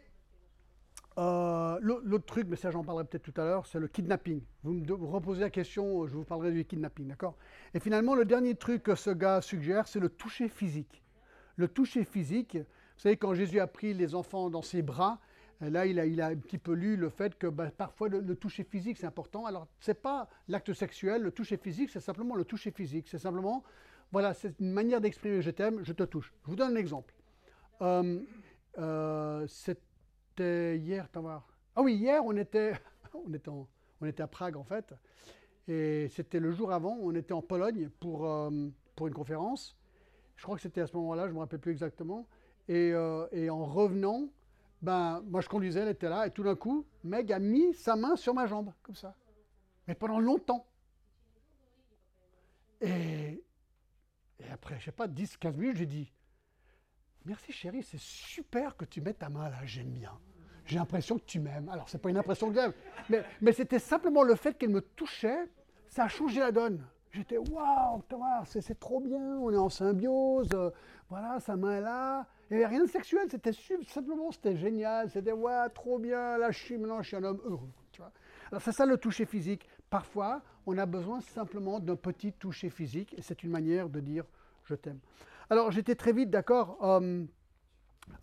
[1.17, 4.41] euh, l'autre truc, mais ça j'en parlerai peut-être tout à l'heure, c'est le kidnapping.
[4.63, 7.35] Vous me reposez la question, je vous parlerai du kidnapping, d'accord?
[7.73, 11.03] Et finalement, le dernier truc que ce gars suggère, c'est le toucher physique.
[11.57, 15.19] Le toucher physique, vous savez, quand Jésus a pris les enfants dans ses bras,
[15.61, 18.35] Là, il a, il a, un petit peu lu le fait que bah, parfois le,
[18.35, 19.45] toucher physique, c'est important.
[19.45, 23.07] Alors, ce n'est pas l'acte sexuel, le toucher physique, c'est simplement le toucher physique.
[23.07, 23.63] C'est simplement,
[24.11, 26.33] voilà, c'est une manière d'exprimer je t'aime, je te touche.
[26.45, 27.13] Je vous donne un exemple.
[27.81, 28.21] Euh,
[28.79, 29.45] euh,
[30.31, 31.47] c'était hier, voir.
[31.75, 32.73] Ah oui, hier, on était,
[33.13, 34.93] on, était on était à Prague, en fait.
[35.67, 39.77] Et c'était le jour avant, on était en Pologne pour, euh, pour une conférence.
[40.35, 42.27] Je crois que c'était à ce moment-là, je ne me rappelle plus exactement.
[42.67, 42.93] Et,
[43.31, 44.29] et en revenant,
[44.81, 47.95] ben, moi je conduisais, elle était là, et tout d'un coup, Meg a mis sa
[47.95, 49.15] main sur ma jambe, comme ça.
[49.87, 50.65] Mais pendant longtemps.
[52.79, 53.43] Et,
[54.39, 56.11] et après, je sais pas, 10, 15 minutes, j'ai dit
[57.25, 60.11] Merci chérie, c'est super que tu mettes ta main là, j'aime bien.
[60.65, 61.69] J'ai l'impression que tu m'aimes.
[61.69, 62.73] Alors, c'est pas une impression que j'aime,
[63.41, 65.49] mais, c'était simplement le fait qu'elle me touchait,
[65.87, 66.83] ça a changé la donne.
[67.11, 68.01] J'étais waouh,
[68.45, 70.49] c'est trop bien, on est en symbiose,
[71.09, 72.25] voilà, sa main est là.
[72.49, 73.51] Il n'y avait rien de sexuel, c'était
[73.87, 77.41] simplement, c'était génial, c'était ouais, trop bien, là je suis, maintenant je suis un homme
[77.43, 77.69] heureux.
[77.91, 78.11] Tu vois
[78.49, 79.67] Alors c'est ça le toucher physique.
[79.89, 84.23] Parfois, on a besoin simplement d'un petit toucher physique, et c'est une manière de dire
[84.63, 84.99] je t'aime.
[85.51, 87.25] Alors j'étais très vite d'accord, euh,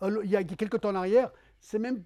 [0.01, 2.03] euh, il y a quelques temps en arrière, c'est même,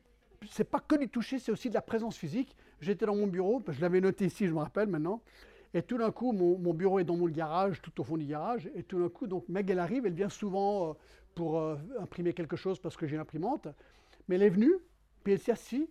[0.49, 2.57] c'est pas que du toucher, c'est aussi de la présence physique.
[2.81, 5.21] J'étais dans mon bureau, je l'avais noté ici, je me rappelle maintenant,
[5.73, 8.69] et tout d'un coup, mon, bureau est dans mon garage, tout au fond du garage.
[8.75, 10.93] Et tout d'un coup, donc Meg, elle arrive, elle vient souvent euh,
[11.35, 11.57] pour
[12.01, 13.69] imprimer quelque chose parce que j'ai l'imprimante.
[14.27, 14.75] Mais elle est venue,
[15.23, 15.87] puis elle s'est assise,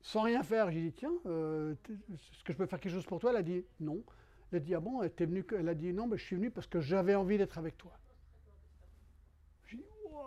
[0.00, 0.72] sans rien faire.
[0.72, 3.30] J'ai dit, tiens, est-ce que je peux faire quelque chose pour toi?
[3.30, 4.02] Elle a dit, non.
[4.52, 6.36] Elle a dit, ah bon, elle, était venue, elle a dit, non, mais je suis
[6.36, 7.92] venue parce que j'avais envie d'être avec toi.
[9.66, 10.24] J'ai dit, waouh,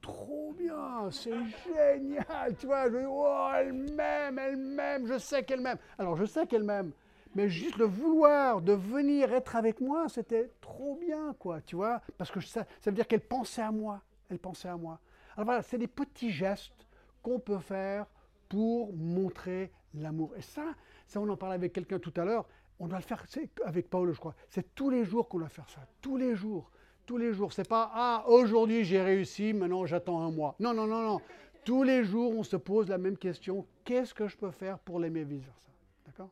[0.00, 1.32] trop bien, c'est
[1.64, 2.90] génial, tu vois.
[2.90, 5.78] Je dis, oh, elle m'aime, elle m'aime, je sais qu'elle m'aime.
[5.98, 6.92] Alors, je sais qu'elle m'aime
[7.34, 12.00] mais juste le vouloir de venir être avec moi, c'était trop bien, quoi, tu vois,
[12.18, 15.00] parce que ça, ça veut dire qu'elle pensait à moi, elle pensait à moi.
[15.36, 16.86] Alors voilà, c'est des petits gestes
[17.22, 18.06] qu'on peut faire
[18.48, 20.32] pour montrer l'amour.
[20.36, 20.74] Et ça,
[21.06, 22.48] ça on en parlait avec quelqu'un tout à l'heure,
[22.80, 23.24] on doit le faire
[23.64, 24.34] avec Paul, je crois.
[24.48, 26.70] C'est tous les jours qu'on doit faire ça, tous les jours,
[27.06, 27.52] tous les jours.
[27.52, 30.56] C'est pas ah aujourd'hui j'ai réussi, maintenant j'attends un mois.
[30.58, 31.20] Non, non, non, non.
[31.62, 34.98] Tous les jours, on se pose la même question qu'est-ce que je peux faire pour
[34.98, 35.70] l'aimer vice versa
[36.06, 36.30] D'accord?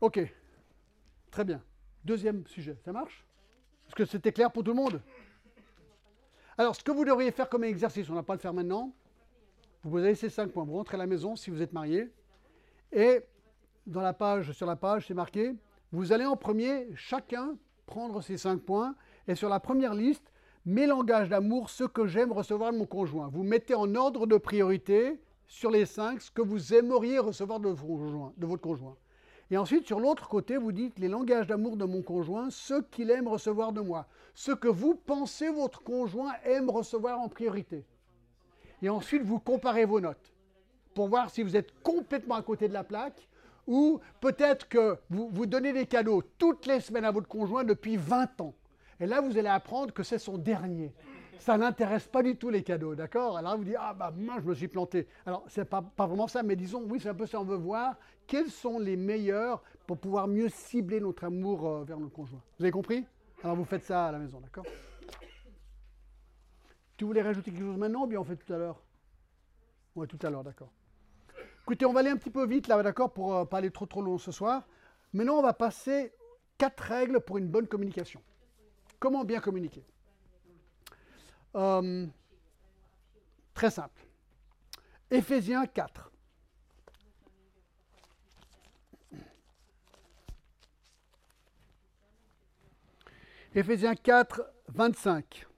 [0.00, 0.34] Ok,
[1.30, 1.62] très bien.
[2.02, 3.24] Deuxième sujet, ça marche?
[3.86, 5.02] Est-ce que c'était clair pour tout le monde?
[6.56, 8.92] Alors, ce que vous devriez faire comme exercice, on ne va pas le faire maintenant.
[9.84, 10.64] Vous avez ces cinq points.
[10.64, 12.08] Vous rentrez à la maison si vous êtes marié.
[12.92, 13.20] Et
[13.86, 15.54] dans la page, sur la page, c'est marqué,
[15.90, 18.94] vous allez en premier, chacun, prendre ces cinq points.
[19.26, 20.32] Et sur la première liste,
[20.64, 23.28] mes langages d'amour, ce que j'aime recevoir de mon conjoint.
[23.28, 27.70] Vous mettez en ordre de priorité sur les cinq ce que vous aimeriez recevoir de,
[27.70, 28.96] de votre conjoint.
[29.50, 33.10] Et ensuite, sur l'autre côté, vous dites les langages d'amour de mon conjoint, ce qu'il
[33.10, 37.84] aime recevoir de moi, ce que vous pensez votre conjoint aime recevoir en priorité.
[38.82, 40.32] Et ensuite, vous comparez vos notes
[40.94, 43.28] pour voir si vous êtes complètement à côté de la plaque
[43.66, 47.96] ou peut-être que vous, vous donnez des cadeaux toutes les semaines à votre conjoint depuis
[47.96, 48.54] 20 ans.
[49.00, 50.92] Et là, vous allez apprendre que c'est son dernier
[51.42, 53.36] ça n'intéresse pas du tout les cadeaux, d'accord?
[53.36, 55.08] Alors vous dites, ah bah moi je me suis planté.
[55.26, 57.56] Alors c'est pas, pas vraiment ça, mais disons, oui, c'est un peu ça, on veut
[57.56, 57.96] voir
[58.28, 62.40] quels sont les meilleurs pour pouvoir mieux cibler notre amour euh, vers notre conjoint.
[62.58, 63.04] Vous avez compris?
[63.42, 64.64] Alors vous faites ça à la maison, d'accord?
[67.02, 68.80] Tu voulais rajouter quelque chose maintenant ou bien on fait tout à l'heure
[69.96, 70.70] Oui, tout à l'heure, d'accord.
[71.62, 73.86] Écoutez, on va aller un petit peu vite là, d'accord, pour ne pas aller trop
[73.86, 74.68] trop long ce soir.
[75.12, 76.14] Maintenant, on va passer
[76.58, 78.22] quatre règles pour une bonne communication.
[79.00, 79.84] Comment bien communiquer?
[81.56, 82.06] Euh,
[83.52, 84.06] Très simple.
[85.10, 86.08] Éphésiens 4.
[93.56, 95.48] Éphésiens 4, 25.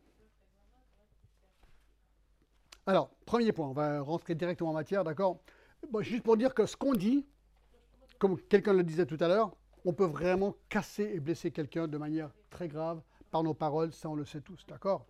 [2.87, 5.41] Alors, premier point, on va rentrer directement en matière, d'accord?
[6.01, 7.27] Juste pour dire que ce qu'on dit,
[8.19, 11.97] comme quelqu'un le disait tout à l'heure, on peut vraiment casser et blesser quelqu'un de
[11.97, 15.07] manière très grave par nos paroles, ça on le sait tous, d'accord?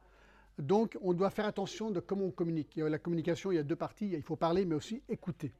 [0.59, 2.77] Donc on doit faire attention de comment on communique.
[2.77, 5.53] La communication, il y a deux parties, il faut parler mais aussi écouter.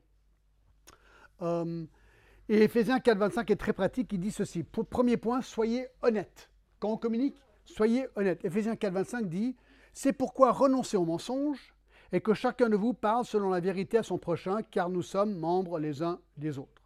[1.43, 1.85] Euh,
[2.49, 4.63] et Ephésiens 4, 25 est très pratique, il dit ceci.
[4.63, 6.51] premier point, soyez honnête.
[6.79, 8.45] Quand on communique, soyez honnête.
[8.45, 9.57] Ephésiens 4, 25 dit,
[9.93, 11.74] c'est pourquoi renoncez au mensonge
[12.15, 15.37] et que chacun de vous parle selon la vérité à son prochain, car nous sommes
[15.37, 16.81] membres les uns des autres.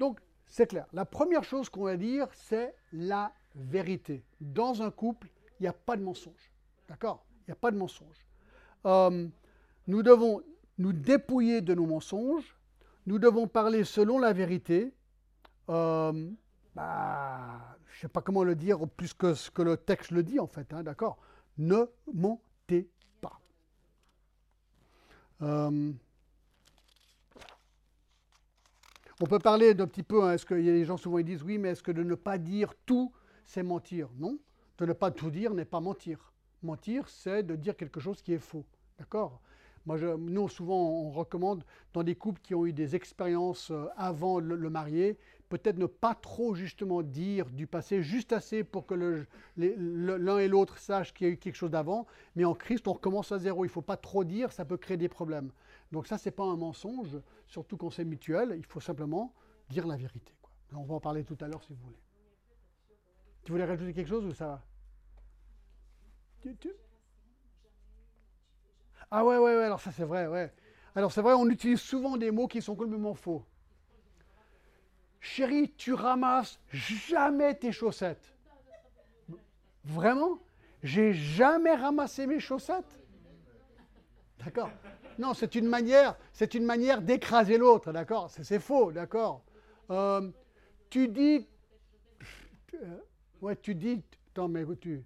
[0.00, 0.86] Donc, c'est clair.
[0.92, 4.24] La première chose qu'on va dire, c'est la vérité.
[4.40, 5.28] Dans un couple,
[5.60, 6.50] il n'y a pas de mensonge.
[6.88, 7.24] D'accord?
[7.42, 8.26] Il n'y a pas de mensonge.
[8.84, 9.28] Euh,
[9.86, 10.42] nous devons
[10.76, 12.56] nous dépouiller de nos mensonges.
[13.06, 14.92] Nous devons parler selon la vérité.
[15.68, 16.30] Euh,
[16.74, 20.24] bah, je ne sais pas comment le dire plus que ce que le texte le
[20.24, 20.72] dit en fait.
[20.72, 21.18] Hein, D'accord?
[21.58, 22.51] Ne mentez
[25.40, 25.92] euh,
[29.20, 31.58] on peut parler d'un petit peu, hein, est-ce a des gens souvent ils disent oui,
[31.58, 33.12] mais est-ce que de ne pas dire tout,
[33.44, 34.08] c'est mentir?
[34.18, 34.38] Non,
[34.78, 36.32] de ne pas tout dire n'est pas mentir.
[36.62, 38.64] Mentir, c'est de dire quelque chose qui est faux.
[38.98, 39.40] D'accord?
[39.84, 43.86] Moi, je, nous, souvent, on recommande dans des couples qui ont eu des expériences euh,
[43.96, 45.18] avant le, le marié,
[45.52, 48.94] peut-être ne pas trop justement dire du passé, juste assez pour que
[49.58, 52.94] l'un et l'autre sachent qu'il y a eu quelque chose d'avant, mais en Christ, on
[52.94, 53.66] recommence à zéro.
[53.66, 55.52] Il ne faut pas trop dire, ça peut créer des problèmes.
[55.90, 59.34] Donc ça, ce n'est pas un mensonge, surtout quand c'est mutuel, il faut simplement
[59.68, 60.32] dire la vérité.
[60.72, 62.00] On va en parler tout à l'heure si vous voulez.
[63.44, 64.64] Tu voulais rajouter quelque chose ou ça va?
[69.10, 70.50] Ah ouais, ouais, ouais, alors ça c'est vrai, ouais.
[70.94, 73.44] Alors c'est vrai, on utilise souvent des mots qui sont complètement faux.
[75.32, 78.34] Chérie, tu ramasses jamais tes chaussettes.
[79.82, 80.38] Vraiment?
[80.82, 83.00] J'ai jamais ramassé mes chaussettes.
[84.44, 84.68] D'accord?
[85.18, 88.28] Non, c'est une manière, c'est une manière d'écraser l'autre, d'accord?
[88.28, 89.42] C'est, faux, d'accord?
[89.88, 90.30] Euh,
[90.90, 91.46] Tu dis,
[93.62, 95.02] tu dis, attends, mais tu,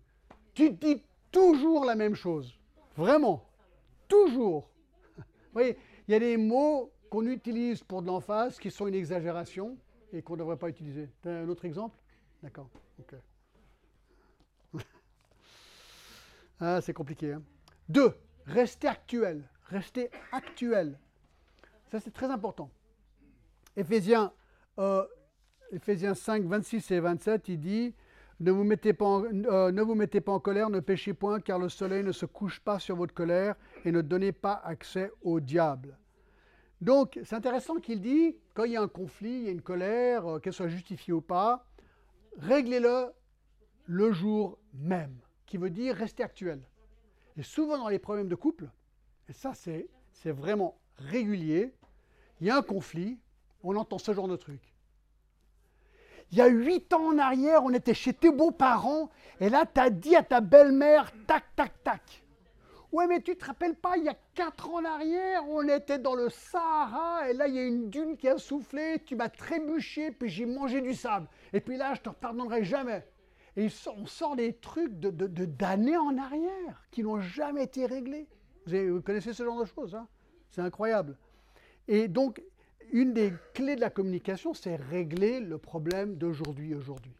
[0.55, 2.59] tu dis toujours la même chose,
[2.97, 3.49] vraiment,
[4.09, 4.69] toujours.
[5.17, 8.95] Vous voyez, il y a des mots qu'on utilise pour de l'emphase qui sont une
[8.97, 9.77] exagération
[10.17, 11.09] et qu'on ne devrait pas utiliser.
[11.25, 11.99] Un autre exemple?
[12.43, 12.69] D'accord.
[12.99, 13.15] Ok.
[16.61, 17.33] ah, c'est compliqué.
[17.33, 17.43] Hein.
[17.89, 18.15] Deux,
[18.47, 19.49] rester actuel.
[19.67, 20.99] Rester actuel.
[21.91, 22.71] Ça, c'est très important.
[23.77, 24.33] Éphésiens,
[24.79, 25.05] euh,
[25.71, 27.95] Éphésiens 5, 26 et 27, il dit
[28.41, 31.41] ne vous, mettez pas en, euh, ne vous mettez pas en colère, ne péchez point,
[31.41, 35.11] car le soleil ne se couche pas sur votre colère, et ne donnez pas accès
[35.23, 35.97] au diable.
[36.81, 39.63] Donc, c'est intéressant qu'il dit, quand il y a un conflit, il y a une
[39.63, 41.67] colère, euh, qu'elle soit justifiée ou pas,
[42.39, 43.13] réglez-le
[43.87, 46.61] le jour même, qui veut dire rester actuel.
[47.37, 48.69] Et souvent dans les problèmes de couple,
[49.29, 49.89] et ça c'est,
[50.25, 51.73] vraiment régulier,
[52.41, 53.19] il y a un conflit,
[53.63, 54.61] on entend ce genre de truc.
[56.33, 59.81] Il y a huit ans en arrière, on était chez tes beaux-parents, et là, tu
[59.81, 62.25] as dit à ta belle-mère, tac, tac, tac.
[62.97, 65.99] Ouais, mais tu te rappelles pas, il y a quatre ans en arrière, on était
[65.99, 69.29] dans le Sahara, et là, il y a une dune qui a soufflé, tu m'as
[69.29, 71.29] trébuché, puis j'ai mangé du sable.
[71.53, 73.07] Et puis là, je te pardonnerai jamais.
[73.55, 78.29] Et on sort des trucs de, d'années en arrière qui n'ont jamais été réglés.
[78.67, 80.09] Vous, connaissez ce genre de choses, hein?
[80.49, 81.19] C'est incroyable.
[81.89, 82.43] Et donc,
[82.93, 87.13] une des clés de la communication, c'est régler le problème d'aujourd'hui, aujourd'hui.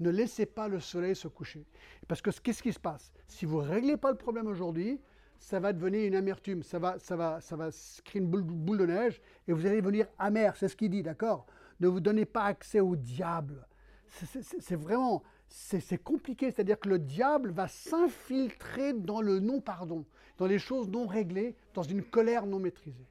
[0.00, 1.66] Ne laissez pas le soleil se coucher.
[2.06, 3.12] Parce que qu'est-ce qui se passe?
[3.26, 5.00] Si vous ne réglez pas le problème aujourd'hui,
[5.38, 7.70] ça va devenir une amertume, ça va, ça va, ça va
[8.04, 11.46] créer une boule, de neige et vous allez devenir amer, c'est ce qu'il dit, d'accord?
[11.80, 13.66] Ne vous donnez pas accès au diable.
[14.06, 20.04] C'est vraiment, c'est compliqué, c'est-à-dire que le diable va s'infiltrer dans le non-pardon,
[20.38, 23.06] dans les choses non réglées, dans une colère non maîtrisée.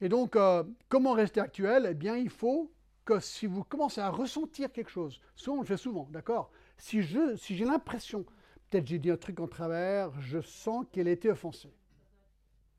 [0.00, 1.86] Et donc, euh, comment rester actuel?
[1.90, 2.70] Eh bien, il faut
[3.04, 6.50] que si vous commencez à ressentir quelque chose, souvent on le fait souvent, d'accord?
[6.78, 8.24] Si j'ai si l'impression,
[8.68, 11.72] peut-être j'ai dit un truc en travers, je sens qu'elle a été offensée.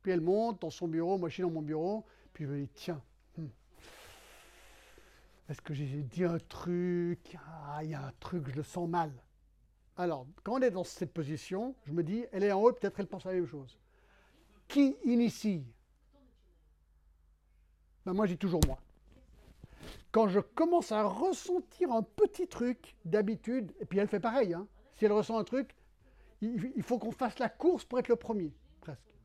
[0.02, 2.62] Puis elle monte dans son bureau, moi je suis dans mon bureau, puis je me
[2.62, 3.02] dis, tiens,
[3.38, 3.48] hmm,
[5.50, 7.38] est-ce que j'ai dit un truc?
[7.46, 9.12] Ah, il y a un truc, je le sens mal.
[9.98, 13.00] Alors, quand on est dans cette position, je me dis, elle est en haut, peut-être
[13.00, 13.78] elle pense à la même chose.
[14.68, 15.66] Qui initie
[18.06, 18.80] ben Moi, j'ai toujours moi.
[20.12, 24.68] Quand je commence à ressentir un petit truc d'habitude, et puis elle fait pareil, hein,
[24.96, 25.76] si elle ressent un truc,
[26.42, 29.16] il, faut qu'on fasse la course pour être le premier, presque.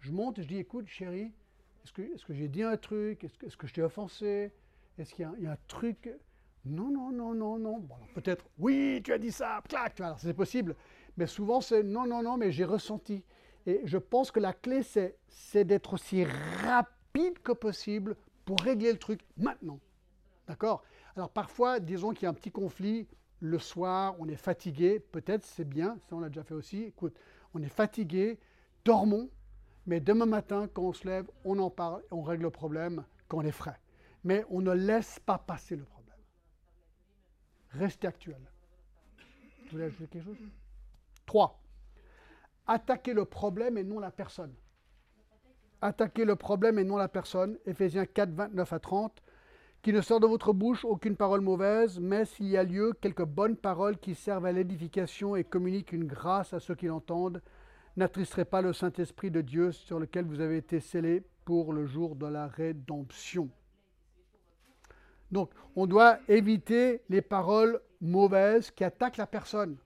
[0.00, 1.30] Je monte et je dis, écoute, chérie,
[1.84, 3.24] est-ce que, est que j'ai dit un truc?
[3.24, 4.52] Est-ce que, je t'ai offensé?
[4.98, 6.10] Est-ce qu'il y, a un truc?
[6.64, 7.78] Non, non, non, non, non.
[7.78, 10.74] Bon, peut-être, oui, tu as dit ça, clac, c'est possible.
[11.16, 13.22] Mais souvent, c'est non, non, non, mais j'ai ressenti.
[13.66, 18.98] Et je pense que la clé, c'est d'être aussi rapide que possible pour régler le
[18.98, 19.78] truc maintenant.
[20.46, 20.82] D'accord?
[21.16, 23.06] Alors parfois, disons qu'il y a un petit conflit
[23.40, 26.84] le soir, on est fatigué, peut-être c'est bien, ça on l'a déjà fait aussi.
[26.84, 27.18] Écoute,
[27.54, 28.38] on est fatigué,
[28.84, 29.28] dormons,
[29.86, 33.38] mais demain matin, quand on se lève, on en parle, on règle le problème quand
[33.38, 33.78] on est frais.
[34.24, 36.16] Mais on ne laisse pas passer le problème.
[37.70, 38.40] Restez actuel.
[39.64, 40.48] Vous voulez ajouter quelque chose?
[41.26, 41.60] 3.
[42.68, 44.54] Attaquer le problème et non la personne.
[45.82, 47.58] Attaquer le problème et non la personne.
[47.66, 49.22] Éphésiens 4, 29 à 30.
[49.82, 53.24] Qui ne sort de votre bouche aucune parole mauvaise, mais s'il y a lieu, quelques
[53.24, 57.42] bonnes paroles qui servent à l'édification et communiquent une grâce à ceux qui l'entendent
[57.96, 62.16] n'attristerez pas le Saint-Esprit de Dieu sur lequel vous avez été scellés pour le jour
[62.16, 63.50] de la rédemption.
[65.30, 69.76] Donc, on doit éviter les paroles mauvaises qui attaquent la personne.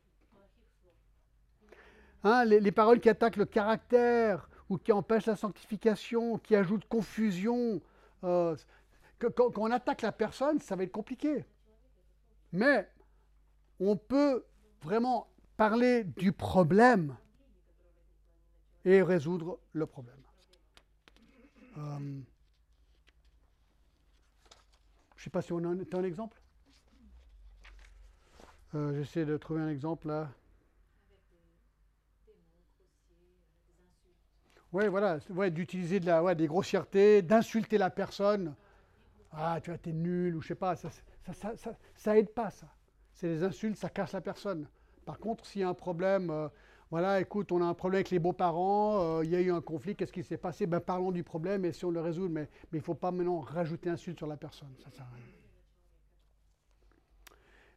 [2.25, 7.81] Hein, les, paroles qui attaquent le caractère ou qui empêchent la sanctification, qui ajoutent confusion.
[8.24, 8.57] Euh,
[9.18, 11.44] quand on attaque la personne, ça va être compliqué.
[12.52, 12.88] Mais
[13.81, 14.44] on peut
[14.83, 17.16] vraiment parler du problème
[18.85, 20.14] et résoudre le problème.
[21.79, 22.20] Euh,
[25.16, 26.40] je ne sais pas si on a un, un exemple.
[28.74, 30.31] Euh, j'essaie de trouver un exemple là.
[34.77, 38.55] Oui, voilà, d'utiliser de la, des grossièretés, d'insulter la personne.
[39.33, 40.91] Ah, tu as été nul, ou je sais pas, ça,
[41.33, 42.67] ça, ça, aide pas, ça.
[43.15, 44.69] C'est des insultes, ça casse la personne.
[45.07, 46.49] Par contre, s'il y a un problème, euh,
[46.91, 49.62] voilà, écoute, on a un problème avec les beaux-parents, euh, il y a eu un
[49.62, 50.67] conflit, qu'est-ce qui s'est passé?
[50.67, 53.41] Ben, Parlons du problème et si on le résout, mais, il ne faut pas maintenant
[53.41, 54.69] rajouter un suite sur la personne.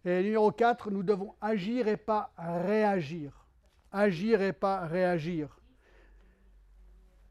[0.03, 3.45] Et numéro 4, nous devons agir et pas réagir.
[3.89, 5.58] Agir et pas réagir.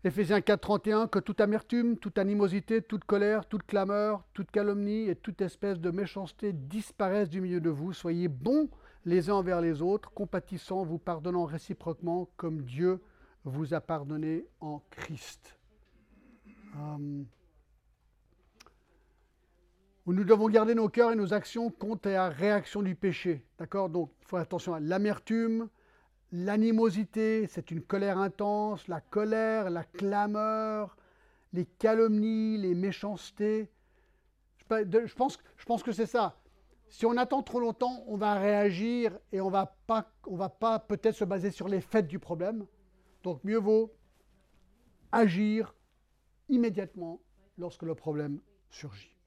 [0.05, 5.17] Éphésiens 4, 31, que toute amertume, toute animosité, toute colère, toute clameur, toute calomnie et
[5.17, 7.93] toute espèce de méchanceté disparaissent du milieu de vous.
[7.93, 8.69] Soyez bons
[9.05, 13.01] les uns envers les autres, compatissant, vous pardonnant réciproquement comme Dieu
[13.45, 15.59] vous a pardonné en Christ.
[16.77, 17.23] Euh,
[20.07, 23.45] nous devons garder nos cœurs et nos actions contre la réaction du péché.
[23.59, 23.89] D'accord?
[23.89, 25.69] Donc, il faut attention à l'amertume,
[26.33, 30.97] l'animosité, c'est une colère intense, la colère, la clameur,
[31.53, 33.71] les calomnies, les méchancetés.
[34.71, 36.39] Je pense, que c'est ça.
[36.89, 39.75] Si on attend trop longtemps, on va réagir et on va
[40.31, 42.67] va pas peut-être se baser sur les faits du problème.
[43.23, 43.95] Donc mieux vaut
[45.13, 45.75] agir
[46.49, 47.21] immédiatement
[47.57, 49.18] lorsque le problème surgit.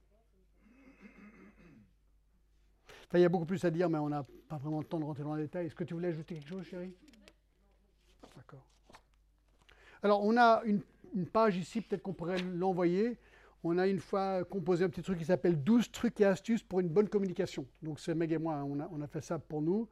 [3.19, 5.05] Il y a beaucoup plus à dire, mais on n'a pas vraiment le temps de
[5.05, 5.67] rentrer dans les détails.
[5.67, 6.93] Est-ce que tu voulais ajouter quelque chose, chérie?
[8.35, 8.65] D'accord.
[10.03, 10.81] Alors, on a une,
[11.25, 13.17] page ici, peut-être qu'on pourrait l'envoyer
[13.63, 16.79] on a une fois composé un petit truc qui s'appelle 12 trucs et astuces pour
[16.79, 17.65] une bonne communication.
[17.83, 19.87] Donc c'est Meg et moi, hein, on a, fait ça pour nous.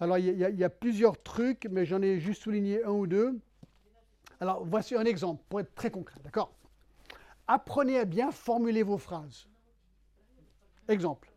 [0.00, 3.38] Alors il y, a, plusieurs trucs, mais j'en ai juste souligné un ou deux.
[4.40, 6.54] Alors voici un exemple pour être très concret, d'accord?
[7.46, 9.46] Apprenez à bien formuler vos phrases.
[10.88, 11.31] Exemple.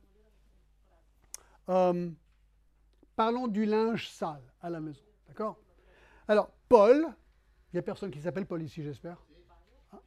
[1.70, 2.10] Euh,
[3.16, 5.58] parlons du linge sale à la maison, d'accord?
[6.28, 7.08] Alors Paul,
[7.72, 9.18] il n'y a personne qui s'appelle Paul ici, j'espère?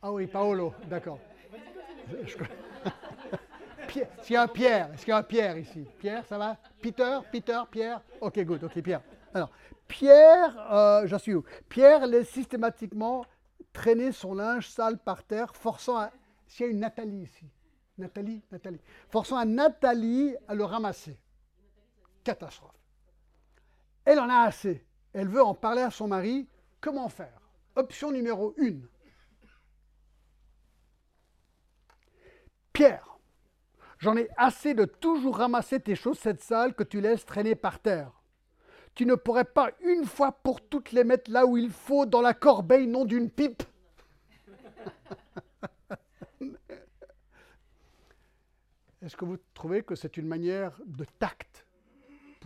[0.03, 1.18] Ah oui, Paolo, d'accord.
[2.23, 2.37] Est-ce
[4.33, 5.87] y a un Pierre Est-ce qu'il y a un Pierre ici?
[5.99, 6.57] Pierre, ça va?
[6.81, 8.03] Peter Peter Pierre?
[8.21, 9.03] Ok, good, ok, Pierre.
[9.35, 9.51] Alors,
[9.87, 13.24] Pierre, euh, j'en suis où Pierre laisse systématiquement
[13.72, 16.11] traîner son linge sale par terre, forçant à.
[16.47, 17.45] S'il y a une Nathalie ici.
[17.99, 18.80] Nathalie, Nathalie.
[19.09, 21.18] Forçant à Nathalie à le ramasser.
[22.25, 22.75] Catastrophe.
[24.05, 24.85] Elle en a assez.
[25.12, 26.49] Elle veut en parler à son mari.
[26.81, 27.41] Comment faire?
[27.77, 28.89] Option numéro une
[32.73, 33.19] Pierre,
[33.99, 38.12] j'en ai assez de toujours ramasser tes chaussettes sales que tu laisses traîner par terre.
[38.95, 42.21] Tu ne pourrais pas une fois pour toutes les mettre là où il faut, dans
[42.21, 43.62] la corbeille, non d'une pipe
[49.03, 51.68] Est-ce que vous trouvez que c'est une manière de tact?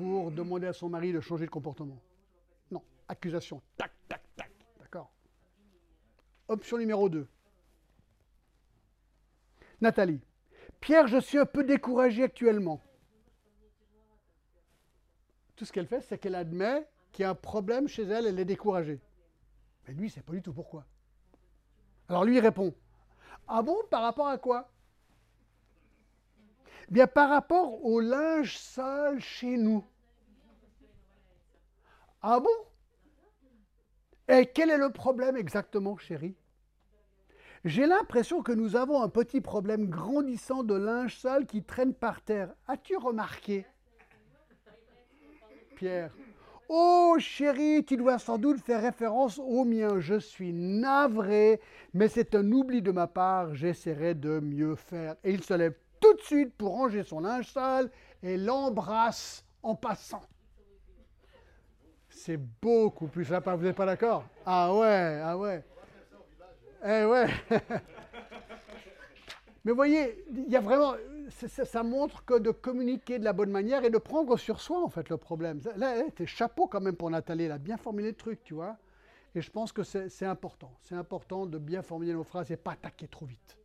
[0.02, 2.00] Pour demander à son mari de changer de comportement.
[2.70, 3.62] Non, accusation.
[3.76, 4.50] Tac, tac, tac.
[4.80, 5.12] D'accord
[6.48, 7.26] Option numéro 2.
[9.80, 10.20] Nathalie.
[10.80, 12.82] Pierre, je suis un peu découragée actuellement.
[15.54, 18.40] Tout ce qu'elle fait, c'est qu'elle admet qu'il y a un problème chez elle, elle
[18.40, 19.00] est découragée.
[19.86, 20.84] Mais lui, c'est pas du tout pourquoi.
[22.08, 22.74] Alors lui, il répond
[23.46, 24.68] Ah bon, par rapport à quoi?
[26.90, 29.84] Bien, par rapport au linge sale chez nous.
[32.22, 32.48] Ah bon?
[34.28, 36.36] Et quel est le problème exactement, chérie?
[37.64, 42.20] J'ai l'impression que nous avons un petit problème grandissant de linge sale qui traîne par
[42.22, 42.54] terre.
[42.68, 43.66] As-tu remarqué?
[45.76, 46.12] Pierre.
[46.68, 50.00] Oh chérie, tu dois sans doute faire référence au mien.
[50.00, 51.60] Je suis navré,
[51.92, 53.54] mais c'est un oubli de ma part.
[53.54, 55.16] J'essaierai de mieux faire.
[55.24, 57.90] Et il se lève tout de suite pour ranger son linge sale
[58.22, 60.22] et l'embrasse en passant.
[62.24, 64.22] C'est beaucoup plus sympa, vous n'êtes pas d'accord?
[64.46, 65.64] Ah ouais, ah ouais.
[66.84, 67.26] Eh ouais.
[69.64, 70.94] Mais voyez, il y a vraiment,
[71.30, 74.88] ça, montre que de communiquer de la bonne manière et de prendre sur soi, en
[74.88, 75.60] fait, le problème.
[75.74, 78.76] Là, t'es chapeau quand même pour Nathalie, elle a bien formulé le truc, tu vois.
[79.34, 80.72] Et je pense que c'est important.
[80.82, 83.56] C'est important de bien formuler nos phrases et pas attaquer trop vite.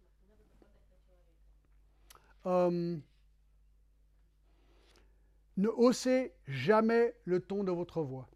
[2.47, 2.97] Euh,
[5.57, 8.27] ne haussez jamais le ton de votre voix.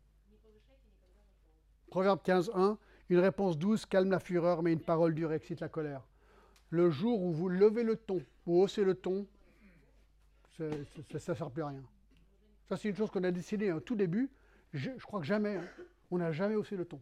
[1.91, 2.77] Proverbe 15, 1.
[3.09, 6.01] Une réponse douce calme la fureur, mais une parole dure excite la colère.
[6.69, 9.27] Le jour où vous levez le ton, vous haussez le ton,
[10.57, 11.83] ça ne sert plus à rien.
[12.67, 14.31] Ça, c'est une chose qu'on a décidé au tout début.
[14.73, 15.65] Je, crois que jamais, hein,
[16.09, 17.01] on n'a jamais haussé le ton.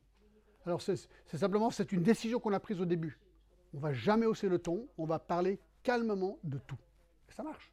[0.65, 0.97] Alors, c'est
[1.31, 3.19] simplement, c'est une décision qu'on a prise au début.
[3.73, 6.77] On ne va jamais hausser le ton, on va parler calmement de tout
[7.39, 7.71] ça marche.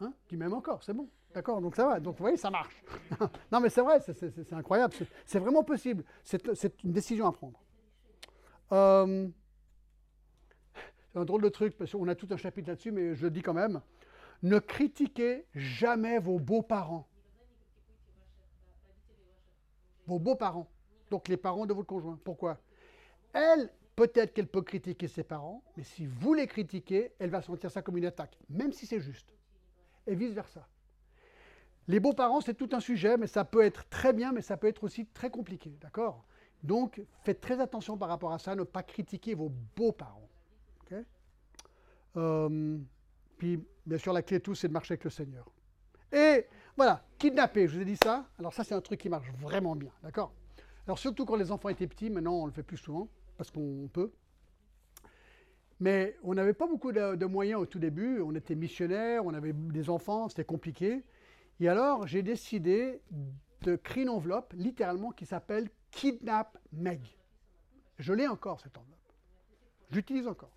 [0.00, 0.12] Hein?
[0.26, 1.08] Puis même encore, c'est bon.
[1.34, 2.00] D'accord Donc ça va.
[2.00, 2.82] Donc vous voyez, ça marche.
[3.52, 4.94] non, mais c'est vrai, c'est incroyable.
[5.24, 6.04] C'est vraiment possible.
[6.22, 7.60] C'est une décision à prendre.
[8.72, 9.28] Euh,
[11.12, 13.30] c'est un drôle de truc, parce qu'on a tout un chapitre là-dessus, mais je le
[13.30, 13.80] dis quand même.
[14.42, 17.06] Ne critiquez jamais vos beaux-parents.
[20.06, 20.70] Vos beaux-parents.
[21.10, 22.18] Donc les parents de votre conjoint.
[22.24, 22.58] Pourquoi?
[23.32, 23.70] Elle,
[24.00, 27.82] Peut-être qu'elle peut critiquer ses parents, mais si vous les critiquez, elle va sentir ça
[27.82, 29.30] comme une attaque, même si c'est juste.
[30.06, 30.66] Et vice-versa.
[31.88, 34.68] Les beaux-parents, c'est tout un sujet, mais ça peut être très bien, mais ça peut
[34.68, 36.24] être aussi très compliqué, d'accord?
[36.62, 40.28] Donc, faites très attention par rapport à ça, ne pas critiquer vos beaux-parents.
[42.16, 42.78] Euh,
[43.38, 45.46] puis, bien sûr, la clé de tout, c'est de marcher avec le Seigneur.
[46.12, 46.46] Et
[46.76, 48.26] voilà, kidnapper, je vous ai dit ça?
[48.38, 50.32] Alors ça, c'est un truc qui marche vraiment bien, d'accord?
[50.86, 53.88] Alors surtout quand les enfants étaient petits, maintenant on le fait plus souvent parce qu'on
[53.92, 54.10] peut.
[55.80, 58.20] Mais on n'avait pas beaucoup de, moyens au tout début.
[58.20, 61.02] On était missionnaires, on avait des enfants, c'était compliqué.
[61.58, 63.00] Et alors, j'ai décidé
[63.62, 67.00] de créer une enveloppe, littéralement, qui s'appelle Kidnap Meg.
[67.98, 68.98] Je l'ai encore, cette enveloppe.
[69.90, 70.52] J'utilise encore.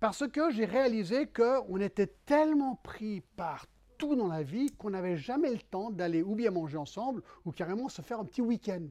[0.00, 5.16] Parce que j'ai réalisé qu'on était tellement pris par tout dans la vie qu'on n'avait
[5.16, 8.86] jamais le temps d'aller ou bien manger ensemble ou carrément se faire un petit week-end.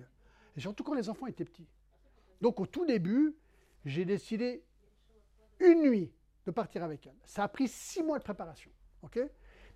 [0.55, 1.67] Et surtout quand les enfants étaient petits.
[2.41, 3.35] Donc au tout début,
[3.85, 4.63] j'ai décidé
[5.63, 6.11] une nuit
[6.45, 7.15] de partir avec elle.
[7.25, 8.71] Ça a pris six mois de préparation.
[9.01, 9.19] ok?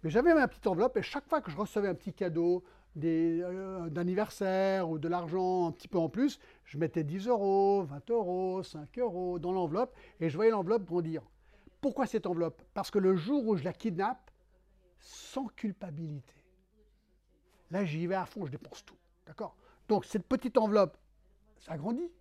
[0.04, 2.64] Mais j'avais ma petite enveloppe et chaque fois que je recevais un petit cadeau
[3.04, 8.10] euh, d'anniversaire ou de l'argent un petit peu en plus, je mettais 10 euros, 20
[8.12, 11.22] euros, 5 euros dans l'enveloppe et je voyais l'enveloppe grandir.
[11.82, 12.64] Pourquoi cette enveloppe?
[12.74, 14.32] Parce que le jour où je la kidnappe,
[15.00, 16.44] sans culpabilité,
[17.70, 18.98] là j'y vais à fond, je dépense tout.
[19.26, 19.56] D'accord?
[19.88, 20.98] Donc cette petite enveloppe,
[21.60, 22.12] ça grandit.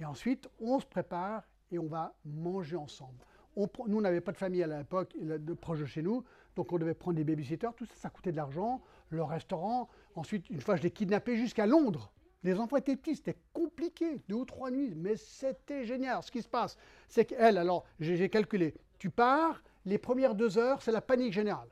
[0.00, 3.24] Et ensuite, on se prépare et on va manger ensemble.
[3.56, 6.22] Nous, on n'avait pas de famille à l'époque, de proche de chez nous,
[6.56, 9.88] donc on devait prendre des babysitters, tout ça, ça coûtait de l'argent, le restaurant.
[10.14, 12.12] Ensuite, une fois, je l'ai kidnappé jusqu'à Londres.
[12.42, 16.22] Les enfants étaient petits, c'était compliqué, deux ou trois nuits, mais c'était génial.
[16.22, 16.76] Ce qui se passe,
[17.08, 21.68] c'est qu'elle, alors, j'ai calculé, tu pars, les premières deux heures, c'est la panique générale.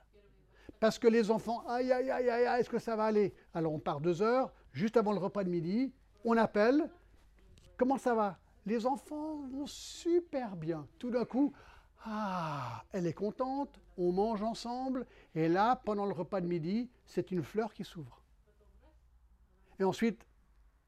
[0.80, 3.34] Parce que les enfants, aïe, aïe, aïe, aïe, est-ce que ça va aller?
[3.52, 5.92] Alors on part deux heures, juste avant le repas de midi,
[6.24, 6.90] on appelle,
[7.76, 8.38] Comment ça va?
[8.66, 10.86] Les enfants vont super bien.
[10.98, 11.52] Tout d'un coup,
[12.04, 17.30] ah, elle est contente, on mange ensemble, et là, pendant le repas de midi, c'est
[17.30, 18.22] une fleur qui s'ouvre.
[19.78, 20.26] Et ensuite,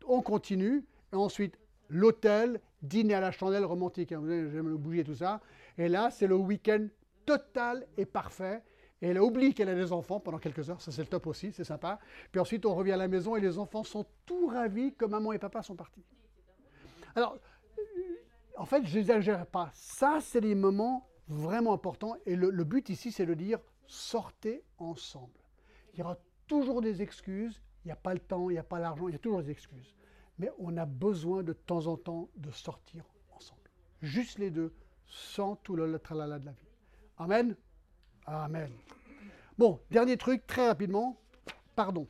[0.07, 1.59] on continue, et ensuite,
[1.89, 5.41] l'hôtel, dîner à la chandelle romantique, hein, j'aime le bougie et tout ça,
[5.79, 6.87] et là, c'est le week-end
[7.25, 8.63] total et parfait,
[9.03, 11.53] et elle oublie qu'elle a des enfants pendant quelques heures, ça c'est le top aussi,
[11.53, 11.99] c'est sympa.
[12.33, 15.33] Puis ensuite, on revient à la maison et les enfants sont tout ravis que maman
[15.33, 16.05] et papa sont partis.
[17.15, 17.39] Alors,
[18.57, 19.71] en fait, je n'exagère pas.
[19.75, 22.17] Ça, c'est des moments vraiment importants.
[22.27, 25.41] Et le, but ici, c'est de dire sortez ensemble.
[25.95, 28.65] Il y aura toujours des excuses, il n'y a pas le temps, il n'y a
[28.65, 29.95] pas l'argent, il y a toujours des excuses.
[30.39, 33.71] Mais on a besoin de temps en temps de sortir ensemble.
[34.03, 34.75] Juste les deux,
[35.07, 36.69] sans tout le tralala de la vie.
[37.19, 37.57] Amen
[38.27, 38.73] Amen.
[39.57, 41.17] Bon, dernier truc, très rapidement,
[41.77, 42.09] pardon.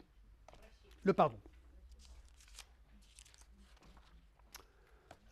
[1.03, 1.38] Le pardon.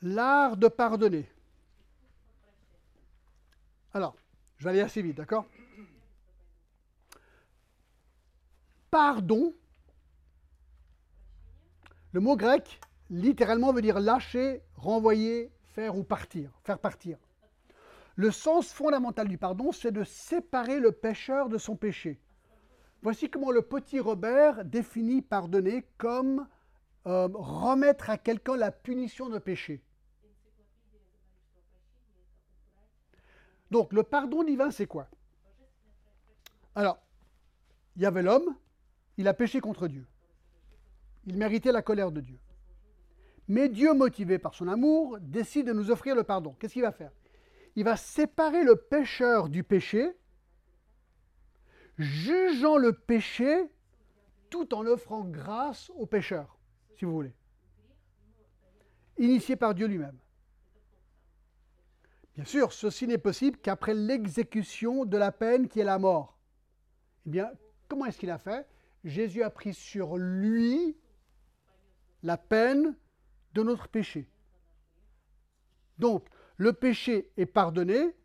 [0.06, 1.26] L'art de pardonner.
[3.94, 4.14] Alors,
[4.58, 5.46] je vais aller assez vite, d'accord?
[8.90, 9.54] Pardon,
[12.12, 17.16] le mot grec, littéralement, veut dire lâcher, renvoyer, faire ou partir, faire partir.
[18.16, 22.20] Le sens fondamental du pardon, c'est de séparer le pécheur de son péché.
[23.00, 26.46] Voici comment le petit Robert définit pardonner comme
[27.06, 29.82] euh, remettre à quelqu'un la punition de péché.
[33.70, 35.08] Donc le pardon divin, c'est quoi?
[36.74, 36.98] Alors,
[37.96, 38.56] il y avait l'homme,
[39.16, 40.06] il a péché contre Dieu.
[41.26, 42.38] Il méritait la colère de Dieu.
[43.48, 46.54] Mais Dieu, motivé par son amour, décide de nous offrir le pardon.
[46.58, 47.12] Qu'est-ce qu'il va faire?
[47.76, 50.16] Il va séparer le pécheur du péché,
[51.98, 53.70] jugeant le péché
[54.50, 56.58] tout en offrant grâce au pécheur,
[56.96, 57.34] si vous voulez.
[59.18, 60.18] Initié par Dieu lui-même.
[62.34, 66.36] Bien sûr, ceci n'est possible qu'après l'exécution de la peine qui est la mort.
[67.26, 67.52] Eh bien,
[67.88, 68.66] comment est-ce qu'il a fait?
[69.04, 70.96] Jésus a pris sur lui
[72.22, 72.96] la peine
[73.52, 74.28] de notre péché.
[75.98, 76.26] Donc,
[76.56, 78.16] le péché est pardonné,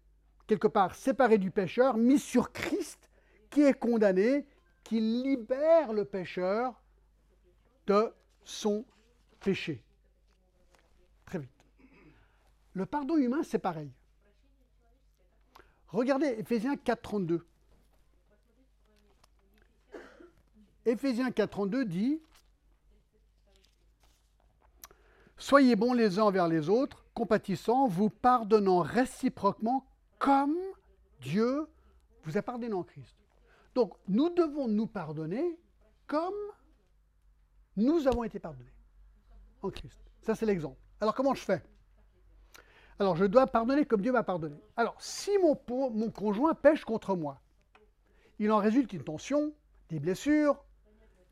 [0.48, 3.10] quelque part séparé du pécheur, mis sur Christ,
[3.52, 4.48] qui est condamné,
[4.84, 6.82] qui libère le pécheur
[7.86, 8.12] de
[8.44, 8.86] son
[9.40, 9.84] péché.
[11.26, 11.52] Très vite.
[12.74, 13.92] Le pardon humain, c'est pareil.
[15.92, 17.42] Regardez Ephésiens 4.32.
[20.86, 22.22] Éphésiens 4.32 dit
[25.38, 29.86] Soyez bons les uns envers les autres, compatissants, vous pardonnant réciproquement
[30.20, 30.58] comme
[31.22, 31.68] Dieu
[32.24, 33.16] vous a pardonné en Christ.
[33.74, 35.58] Donc nous devons nous pardonner
[36.08, 36.34] comme
[37.78, 38.74] nous avons été pardonnés
[39.62, 40.00] en Christ.
[40.22, 40.80] Ça c'est l'exemple.
[41.00, 41.64] Alors comment je fais?
[43.00, 44.58] Alors, je dois pardonner comme Dieu m'a pardonné.
[44.76, 45.56] Alors, si mon,
[46.12, 47.40] conjoint pêche contre moi,
[48.40, 49.54] il en résulte une tension,
[49.90, 50.62] des blessures,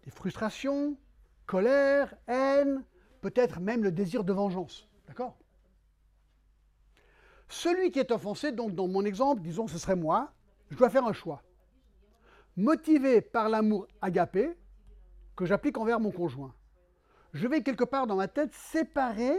[0.05, 0.97] des frustrations,
[1.45, 2.86] colère, haine,
[3.20, 4.88] peut-être même le désir de vengeance.
[5.07, 5.38] D'accord?
[7.49, 10.32] Celui qui est offensé, donc dans mon exemple, disons ce serait moi,
[10.70, 11.43] je dois faire un choix.
[12.55, 14.57] Motivé par l'amour agapé
[15.36, 16.53] que j'applique envers mon conjoint.
[17.34, 19.38] Je vais quelque part dans ma tête séparer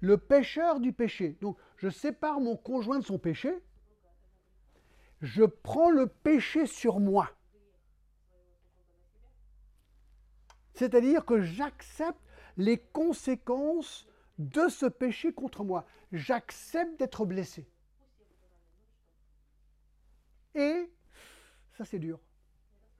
[0.00, 1.36] le pécheur du péché.
[1.40, 3.52] Donc, je sépare mon conjoint de son péché.
[5.22, 7.30] Je prends le péché sur moi.
[10.74, 12.20] C'est-à-dire que j'accepte
[12.56, 14.06] les conséquences
[14.38, 15.86] de ce péché contre moi.
[16.12, 17.66] J'accepte d'être blessé.
[20.54, 20.90] Et,
[21.76, 22.18] ça c'est dur,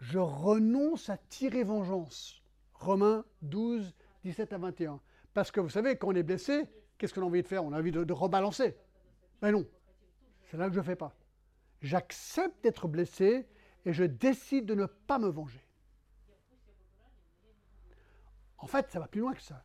[0.01, 2.43] je renonce à tirer vengeance.
[2.75, 3.95] Romains 12,
[4.25, 5.01] 17 à 21.
[5.33, 6.65] Parce que vous savez, quand on est blessé,
[6.99, 7.65] Qu'est-ce qu'on a envie de faire?
[7.65, 8.77] On a envie de, rebalancer.
[9.43, 9.67] Mais non,
[10.51, 11.15] c'est là que je ne fais pas.
[11.83, 13.47] J'accepte d'être blessé
[13.85, 15.63] et je décide de ne pas me venger.
[18.59, 19.63] En fait, ça va plus loin que ça.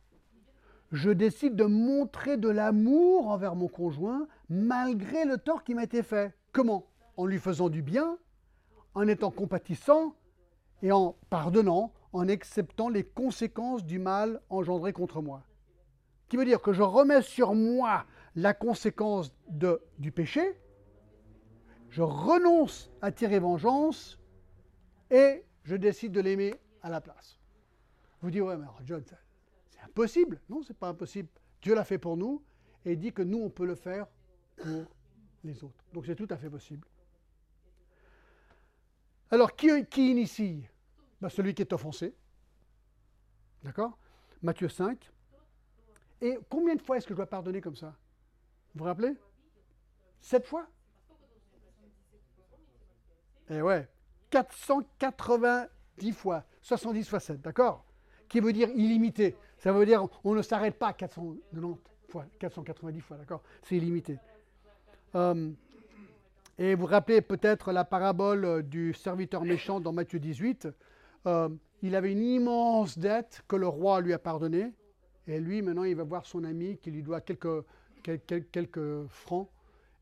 [0.92, 6.02] Je décide de montrer de l'amour envers mon conjoint malgré le tort qui m'a été
[6.02, 6.36] fait.
[6.52, 6.86] Comment?
[7.16, 8.18] En lui faisant du bien,
[8.94, 10.14] en étant compatissant
[10.82, 15.42] et en pardonnant, en acceptant les conséquences du mal engendré contre moi
[16.32, 18.06] qui veut dire que je remets sur moi
[18.36, 20.58] la conséquence de, du péché,
[21.90, 24.18] je renonce à tirer vengeance
[25.10, 27.38] et je décide de l'aimer à la place.
[28.22, 29.04] Vous dites, ouais, mais John,
[29.68, 30.40] c'est impossible.
[30.48, 31.28] Non, c'est pas impossible.
[31.60, 32.42] Dieu l'a fait pour nous
[32.86, 34.06] et dit que nous, on peut le faire
[34.56, 34.86] pour
[35.44, 35.84] les autres.
[35.92, 36.88] Donc c'est tout à fait possible.
[39.30, 40.66] Alors, qui, qui initie?
[41.20, 42.14] Ben, Celui qui est offensé.
[43.62, 43.98] D'accord?
[44.40, 45.12] Matthieu 5.
[46.22, 47.96] Et combien de fois est-ce que je dois pardonner comme ça?
[48.74, 49.14] Vous vous rappelez?
[50.20, 50.68] Sept fois?
[53.50, 53.88] Eh ouais,
[54.30, 57.84] 490 fois, 70 fois 7, d'accord?
[58.28, 59.36] Qui veut dire illimité.
[59.58, 63.42] Ça veut dire on ne s'arrête pas à 490 fois, 490 fois, d'accord?
[63.62, 64.18] C'est illimité.
[65.16, 65.50] Euh,
[66.56, 70.68] et vous rappelez peut-être la parabole du serviteur méchant dans Matthieu 18.
[71.26, 71.48] Euh,
[71.82, 74.72] il avait une immense dette que le roi lui a pardonnée.
[75.26, 77.64] Et lui, maintenant, il va voir son ami qui lui doit quelques,
[79.08, 79.48] francs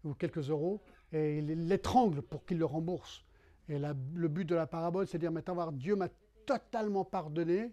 [0.04, 0.80] ou quelques euros,
[1.12, 3.24] et il l'étrangle pour qu'il le rembourse.
[3.68, 6.08] Et le but de la parabole, c'est de dire, maintenant, voir, Dieu m'a
[6.46, 7.72] totalement pardonné.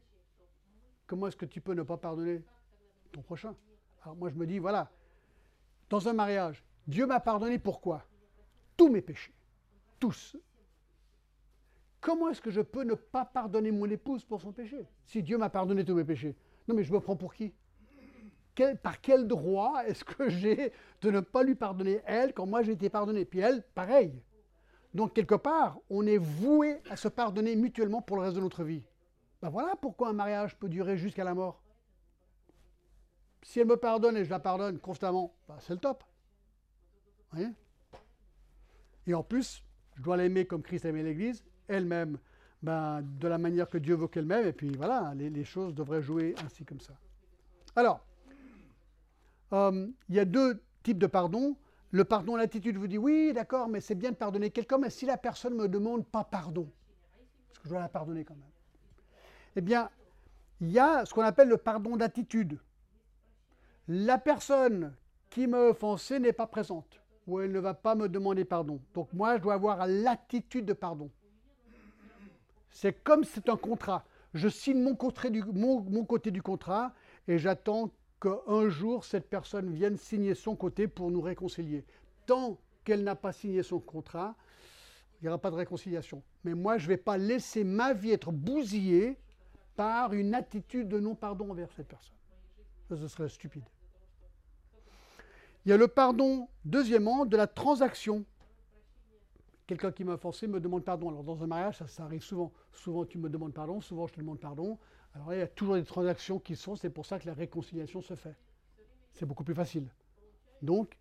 [1.05, 2.43] Comment est-ce que tu peux ne pas pardonner
[3.11, 3.55] ton prochain?
[4.01, 4.91] Alors moi, je me dis, voilà,
[5.89, 8.05] dans un mariage, Dieu m'a pardonné pourquoi?
[8.75, 9.33] Tous mes péchés.
[9.99, 10.35] Tous.
[12.01, 14.85] Comment est-ce que je peux ne pas pardonner mon épouse pour son péché?
[15.05, 16.35] Si Dieu m'a pardonné tous mes péchés.
[16.67, 17.53] Non, mais je me prends pour qui?
[18.81, 22.01] Par quel droit est-ce que j'ai de ne pas lui pardonner?
[22.05, 24.19] Elle quand moi j'ai été pardonné Puis elle, pareil.
[24.93, 28.63] Donc quelque part, on est voué à se pardonner mutuellement pour le reste de notre
[28.63, 28.83] vie.
[29.41, 31.61] Ben voilà pourquoi un mariage peut durer jusqu'à la mort.
[33.43, 36.03] Si elle me pardonne et je la pardonne constamment, ben c'est le top.
[39.05, 39.63] Et en plus,
[39.95, 42.17] je dois l'aimer comme Christ aimait l'Église, elle-même
[42.63, 46.01] ben, de la manière que Dieu veut qu'elle m'aime, et puis voilà, les, choses devraient
[46.01, 46.93] jouer ainsi comme ça.
[47.75, 48.05] Alors,
[49.53, 51.55] euh, il y a deux types de pardon.
[51.91, 55.05] Le pardon l'attitude vous dit oui, d'accord, mais c'est bien de pardonner quelqu'un, mais si
[55.05, 56.69] la personne ne me demande pas pardon,
[57.47, 58.43] parce que je dois la pardonner quand même,
[59.55, 59.89] eh bien,
[60.59, 62.59] il y a ce qu'on appelle le pardon d'attitude.
[63.87, 64.93] La personne
[65.29, 68.81] qui m'a offensé n'est pas présente, ou elle ne va pas me demander pardon.
[68.93, 71.09] Donc moi, je dois avoir l'attitude de pardon.
[72.69, 74.05] C'est comme c'est un contrat.
[74.33, 76.93] Je signe mon côté du, contrat
[77.27, 77.91] et j'attends
[78.21, 81.85] qu'un jour cette personne vienne signer son côté pour nous réconcilier.
[82.25, 84.35] Tant qu'elle n'a pas signé son contrat,
[85.19, 86.21] il n'y aura pas de réconciliation.
[86.43, 89.17] Mais moi, je ne vais pas laisser ma vie être bousillée
[89.75, 92.15] par une attitude de non-pardon envers cette personne.
[92.89, 93.63] Ce serait stupide.
[95.65, 98.23] Il y a le pardon, deuxièmement, de la transaction.
[99.67, 101.09] Quelqu'un qui m'a offensé me demande pardon.
[101.09, 102.53] Alors dans un mariage, ça, arrive souvent.
[102.71, 104.79] Souvent tu me demandes pardon, souvent je te demande pardon.
[105.13, 108.01] Alors il y a toujours des transactions qui sont, c'est pour ça que la réconciliation
[108.01, 108.35] se fait.
[109.13, 109.89] C'est beaucoup plus facile.
[110.61, 110.97] Donc,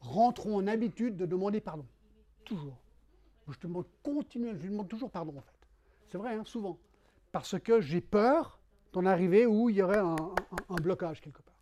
[0.00, 1.86] rentrons en habitude de demander pardon.
[2.44, 2.78] Toujours.
[3.48, 5.68] Je te demande continuellement, je demande toujours pardon en fait.
[6.06, 6.78] C'est vrai, hein, souvent.
[7.30, 8.58] Parce que j'ai peur
[8.94, 10.16] d'en arriver où il y aurait un,
[10.82, 11.54] blocage quelque part.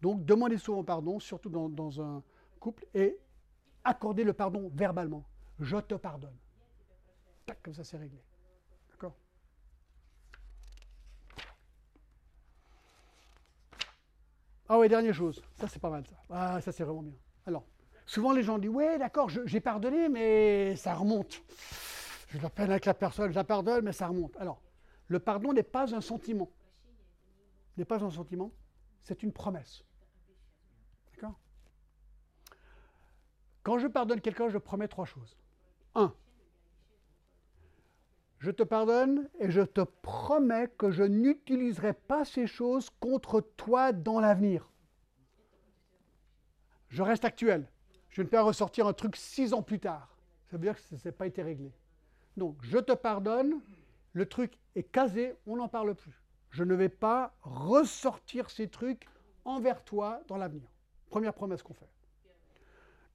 [0.00, 2.22] Donc demandez souvent pardon, surtout dans, dans un
[2.58, 3.16] couple, et
[3.84, 5.24] accordez le pardon verbalement.
[5.60, 6.36] Je te pardonne.
[7.46, 8.22] Tac, comme ça c'est réglé.
[14.74, 15.42] Ah oui, dernière chose.
[15.56, 16.16] Ça, c'est pas mal, ça.
[16.30, 17.12] Ah, ça, c'est vraiment bien.
[17.44, 17.66] Alors,
[18.06, 21.42] souvent, les gens disent Ouais, d'accord, j'ai pardonné, mais ça remonte.
[22.30, 24.34] J'ai la peine avec la personne, je la pardonne, mais ça remonte.
[24.38, 24.62] Alors,
[25.08, 26.50] le pardon n'est pas un sentiment.
[27.76, 28.50] N'est pas un sentiment,
[29.02, 29.84] c'est une promesse.
[31.12, 31.38] D'accord?
[33.62, 35.36] Quand je pardonne quelqu'un, je promets trois choses.
[35.94, 36.14] Un,
[38.42, 43.92] je te pardonne et je te promets que je n'utiliserai pas ces choses contre toi
[43.92, 44.68] dans l'avenir.
[46.88, 47.68] Je reste actuel.
[48.10, 50.16] Je ne peux pas ressortir un truc six ans plus tard.
[50.50, 51.72] Ça veut dire que ça n'a pas été réglé.
[52.36, 53.60] Donc, je te pardonne,
[54.12, 56.20] le truc est casé, on n'en parle plus.
[56.50, 59.06] Je ne vais pas ressortir ces trucs
[59.44, 60.68] envers toi dans l'avenir.
[61.10, 61.88] Première promesse qu'on fait.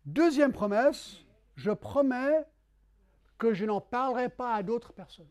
[0.05, 1.25] Deuxième promesse,
[1.57, 2.45] je promets
[3.37, 5.29] que je n'en parlerai pas à d'autres personnes.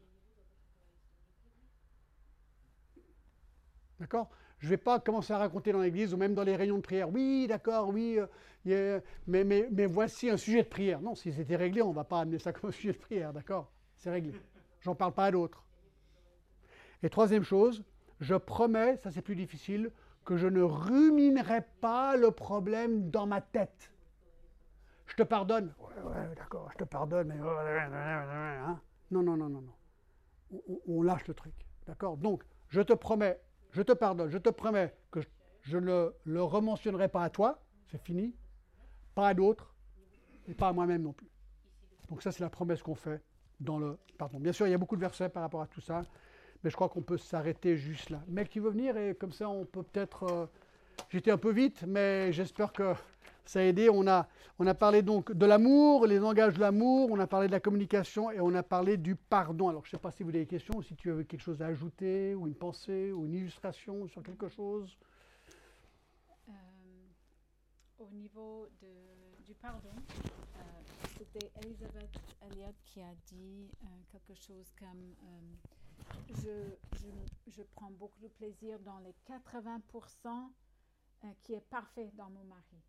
[3.99, 4.29] D'accord?
[4.59, 6.83] Je ne vais pas commencer à raconter dans l'église ou même dans les réunions de
[6.83, 7.11] prière.
[7.11, 8.19] Oui, d'accord, oui,
[8.69, 11.01] euh, mais, voici un sujet de prière.
[11.01, 13.33] Non, si c'était réglé, on ne va pas amener ça comme un sujet de prière,
[13.33, 13.71] d'accord?
[13.97, 14.33] C'est réglé.
[14.81, 15.65] J'en parle pas à d'autres.
[17.03, 17.85] Et troisième chose,
[18.21, 19.91] je promets, ça c'est plus difficile,
[20.25, 23.93] que je ne ruminerai pas le problème dans ma tête.
[25.07, 25.73] Je te pardonne.
[25.79, 27.35] Ouais, d'accord, je te pardonne, mais.
[27.39, 28.81] Hein.
[29.11, 30.61] non, non, non, non, non.
[30.87, 31.55] On, lâche le truc.
[31.87, 32.17] D'accord?
[32.17, 33.41] Donc, je te promets,
[33.73, 35.21] je te pardonne, je te promets que
[35.63, 38.35] je ne le rementionnerai pas à toi, c'est fini,
[39.15, 39.75] pas à d'autres,
[40.47, 41.29] et pas à moi-même non plus.
[42.09, 43.23] Donc, ça, c'est la promesse qu'on fait
[43.61, 44.39] dans le pardon.
[44.39, 46.03] Bien sûr, il y a beaucoup de versets par rapport à tout ça,
[46.63, 48.23] mais je crois qu'on peut s'arrêter juste là.
[48.29, 50.25] Mec qui veut venir, et comme ça, on peut peut-être.
[50.25, 50.47] Euh,
[51.11, 52.95] j'étais un peu vite, mais j'espère que
[53.49, 53.89] ça a aidé.
[53.91, 54.29] On a,
[54.59, 57.61] on a parlé donc de l'amour, les langages de l'amour, on a parlé de la
[57.61, 59.69] communication et on a parlé du pardon.
[59.69, 61.43] Alors, je ne sais pas si vous avez des questions, ou si tu avais quelque
[61.43, 64.97] chose à ajouter, ou une pensée, ou une illustration sur quelque chose.
[66.49, 66.53] Euh,
[67.99, 68.69] au niveau
[69.45, 69.91] du pardon,
[70.57, 70.61] euh,
[71.19, 72.11] c'était Elisabeth
[72.43, 75.15] Elliott qui a dit euh, quelque chose comme
[76.31, 80.51] je, je, je, prends beaucoup de plaisir dans les 80%
[81.43, 82.83] qui est parfait dans mon mari.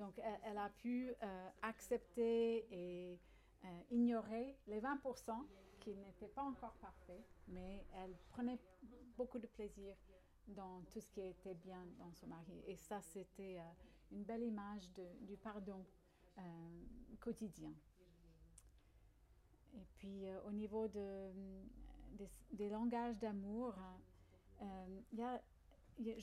[0.00, 3.20] Donc, elle, a pu euh, accepter et
[3.66, 5.46] euh, ignorer les 20%
[5.78, 8.58] qui n'étaient pas encore parfaits, mais elle prenait
[9.18, 9.94] beaucoup de plaisir
[10.48, 12.62] dans tout ce qui était bien dans son mari.
[12.66, 13.62] Et ça, c'était euh,
[14.10, 15.84] une belle image de, du pardon
[17.20, 17.74] quotidien.
[19.74, 21.30] et puis au niveau de,
[22.52, 23.74] des, langages d'amour,
[25.98, 26.18] des-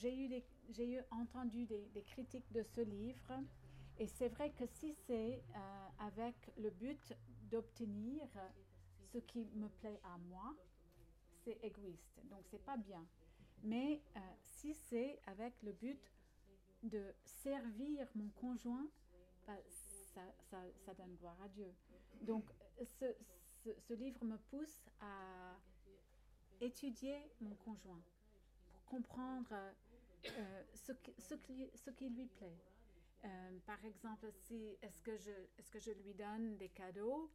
[0.70, 3.32] j'ai eu entendu des, des critiques de ce livre.
[3.98, 7.14] Et c'est vrai que si c'est euh, avec le but
[7.50, 8.28] d'obtenir
[9.12, 10.54] ce qui me plaît à moi,
[11.44, 12.20] c'est égoïste.
[12.30, 13.04] Donc c'est pas bien.
[13.62, 16.12] Mais euh, si c'est avec le but
[16.82, 18.86] de servir mon conjoint,
[19.46, 19.56] bah,
[20.14, 20.22] ça,
[20.84, 21.72] ça, donne gloire à Dieu.
[22.22, 22.44] Donc
[23.00, 23.06] ce,
[23.64, 25.56] ce, ce livre me pousse à
[26.60, 28.02] étudier mon conjoint
[28.72, 29.52] pour comprendre
[30.26, 32.56] euh, ce, qui, ce, qui, ce qui lui plaît.
[33.24, 37.30] Euh, par exemple, si est-ce que je est-ce que je lui donne des cadeaux?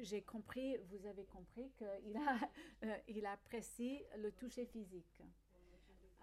[0.00, 2.36] J'ai compris, vous avez compris qu'il a
[2.84, 5.22] euh, il apprécie le toucher physique.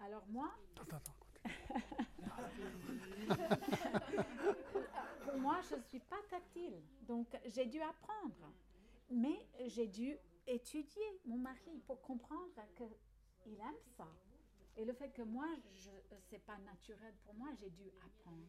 [0.00, 1.14] Alors moi, Attends, attends,
[5.24, 8.52] pour moi, je ne suis pas tactile, donc j'ai dû apprendre,
[9.10, 10.16] mais j'ai dû
[10.46, 14.08] étudier mon mari pour comprendre qu'il aime ça.
[14.76, 15.90] Et le fait que moi, je
[16.28, 18.46] c'est pas naturel pour moi, j'ai dû apprendre.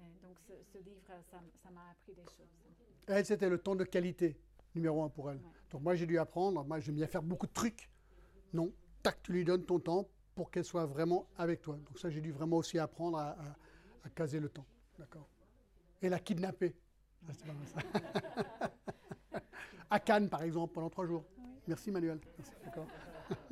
[0.00, 2.48] Euh, donc ce, ce livre, ça m'a appris des choses.
[3.06, 4.36] Elle, c'était le temps de qualité,
[4.74, 5.38] numéro un pour elle.
[5.38, 5.42] Ouais.
[5.70, 6.64] Donc moi, j'ai dû apprendre.
[6.64, 7.90] Moi, j'aime bien faire beaucoup de trucs.
[8.52, 8.72] Non,
[9.02, 11.76] tac, tu lui donnes ton temps pour qu'elle soit vraiment avec toi.
[11.76, 13.56] Donc ça, j'ai dû vraiment aussi apprendre à, à-
[14.04, 14.64] à caser le temps.
[14.98, 15.28] D'accord
[16.02, 16.74] Et la kidnapper.
[17.26, 19.40] Ça, c'est pas mal, ça.
[19.90, 21.24] à Cannes, par exemple, pendant trois jours.
[21.66, 22.18] Merci, Manuel.
[22.38, 22.86] Merci, d'accord.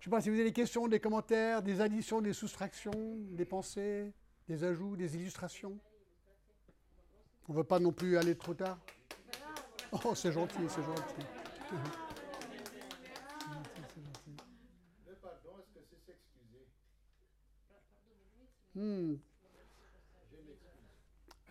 [0.00, 3.16] Je ne sais pas si vous avez des questions, des commentaires, des additions, des soustractions,
[3.32, 4.10] des pensées,
[4.50, 5.78] des ajouts, des illustrations.
[7.48, 8.80] On ne veut pas non plus aller trop tard.
[9.92, 11.24] Oh, c'est gentil, c'est gentil.
[15.06, 16.66] Le pardon, est-ce que c'est s'excuser.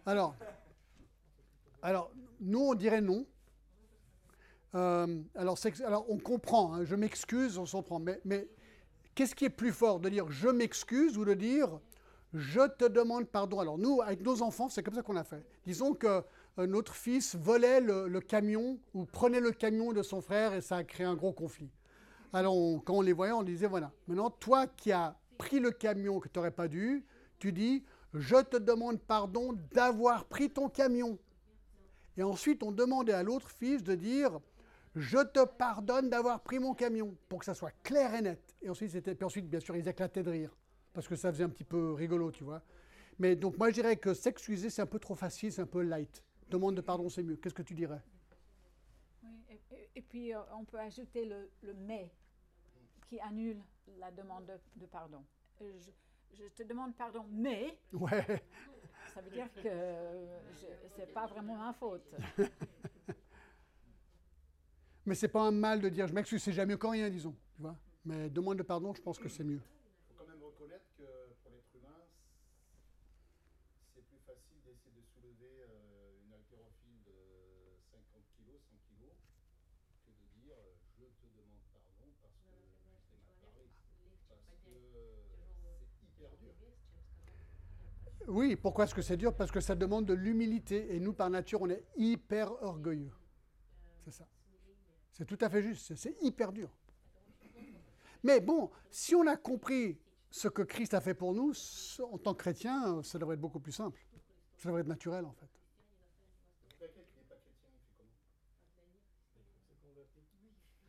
[0.06, 0.36] Alors,
[1.82, 3.26] alors, nous, on dirait non.
[4.76, 5.58] Euh, alors,
[6.10, 8.02] on comprend, hein, je m'excuse, on s'en prend.
[8.26, 8.50] Mais
[9.16, 11.80] qu'est-ce qui est plus fort de dire je m'excuse ou de dire
[12.34, 15.43] je te demande pardon Alors, nous, avec nos enfants, c'est comme ça qu'on a fait.
[15.65, 16.23] Disons que
[16.59, 20.77] euh, notre fils volait le, camion ou prenait le camion de son frère et ça
[20.77, 21.69] a créé un gros conflit.
[22.32, 22.55] Alors,
[22.86, 26.27] quand on les voyait, on disait voilà, maintenant, toi qui as pris le camion que
[26.27, 27.03] tu n'aurais pas dû,
[27.39, 31.17] tu dis je te demande pardon d'avoir pris ton camion.
[32.17, 34.39] Et ensuite, on demandait à l'autre fils de dire
[34.95, 38.55] Je te pardonne d'avoir pris mon camion, pour que ça soit clair et net.
[38.61, 40.55] Et ensuite, ensuite, bien sûr, ils éclataient de rire,
[41.00, 42.62] parce que ça faisait un petit peu rigolo, tu vois.
[43.20, 45.82] Mais donc, moi, je dirais que s'excuser, c'est un peu trop facile, c'est un peu
[45.82, 46.22] light.
[46.50, 47.38] Demande de pardon, c'est mieux.
[47.38, 48.02] Qu'est-ce que tu dirais?
[49.24, 49.30] Oui,
[49.95, 52.12] et, puis euh, on peut ajouter le, le mais
[53.08, 53.62] qui annule
[53.97, 55.24] la demande de, de pardon.
[55.62, 55.91] Euh, Je,
[56.43, 58.43] je te demande pardon, mais Ouais,
[59.14, 62.14] ça veut dire que je- c'est pas vraiment ma faute.
[65.06, 67.34] mais c'est pas un mal de dire je m'excuse, c'est jamais mieux qu'en rien, disons.
[67.56, 69.60] Tu vois mais demande de pardon, je pense que c'est mieux.
[69.62, 71.04] Il faut quand même reconnaître que
[71.43, 72.00] pour l'être humain,
[73.93, 79.12] c'est plus facile d'essayer de soulever euh, une haltérophile de 50 kg, 100 kg,
[80.08, 83.68] que de dire euh, je te demande pardon parce que je t'ai mal parlé.
[84.30, 85.22] Parce que euh,
[85.62, 86.56] c'est hyper dur.
[88.30, 89.34] Oui, pourquoi est-ce que c'est dur?
[89.36, 90.95] Parce que ça demande de l'humilité.
[90.95, 93.11] Et nous, par nature, on est hyper orgueilleux.
[94.05, 94.27] C'est ça.
[95.11, 95.95] C'est tout à fait juste.
[95.95, 96.69] c'est- hyper dur.
[98.23, 99.97] Mais bon, si on a compris
[100.30, 101.53] ce que Christ a fait pour nous,
[102.11, 103.99] en tant que chrétien, ça devrait être beaucoup plus simple.
[104.57, 105.49] Ça devrait être naturel, en fait.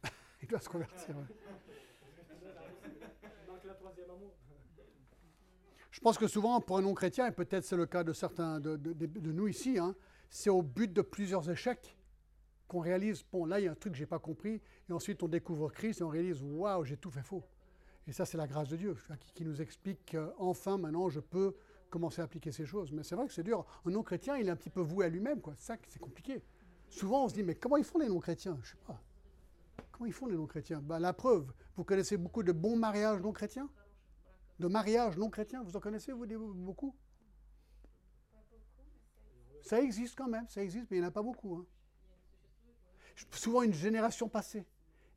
[0.43, 1.17] Il doit se convertir.
[1.17, 1.25] ouais.
[3.47, 4.35] Donc la troisième amour.
[6.01, 8.81] Je pense que souvent, pour un non-chrétien, et peut-être c'est le cas de certains de,
[9.33, 9.95] nous ici, hein,
[10.31, 11.95] c'est au but de plusieurs échecs
[12.69, 14.93] qu'on réalise, bon, là, il y a un truc que je n'ai pas compris, et
[14.95, 17.45] ensuite on découvre Christ et on réalise, waouh, j'ai tout fait faux.
[18.07, 18.97] Et ça, c'est la grâce de Dieu
[19.35, 21.55] qui, nous explique qu'enfin, maintenant, je peux
[21.91, 22.93] commencer à appliquer ces choses.
[22.93, 23.67] Mais c'est vrai que c'est dur.
[23.85, 25.53] Un non-chrétien, il est un petit peu voué à lui-même, quoi.
[25.59, 26.43] C'est ça, c'est compliqué.
[26.89, 28.59] Souvent, on se dit, mais comment ils font les non-chrétiens?
[28.63, 29.03] Je sais pas.
[29.93, 30.81] Comment ils font les non-chrétiens?
[30.81, 33.69] Ben, La preuve, vous connaissez beaucoup de bons mariages non-chrétiens?
[34.61, 36.95] De mariages non-chrétiens Vous en connaissez, vous, des- beaucoup?
[39.63, 41.57] Ça existe quand même, ça existe, mais il n'y en a pas beaucoup.
[41.57, 41.67] hein.
[43.33, 44.67] Souvent une génération passée.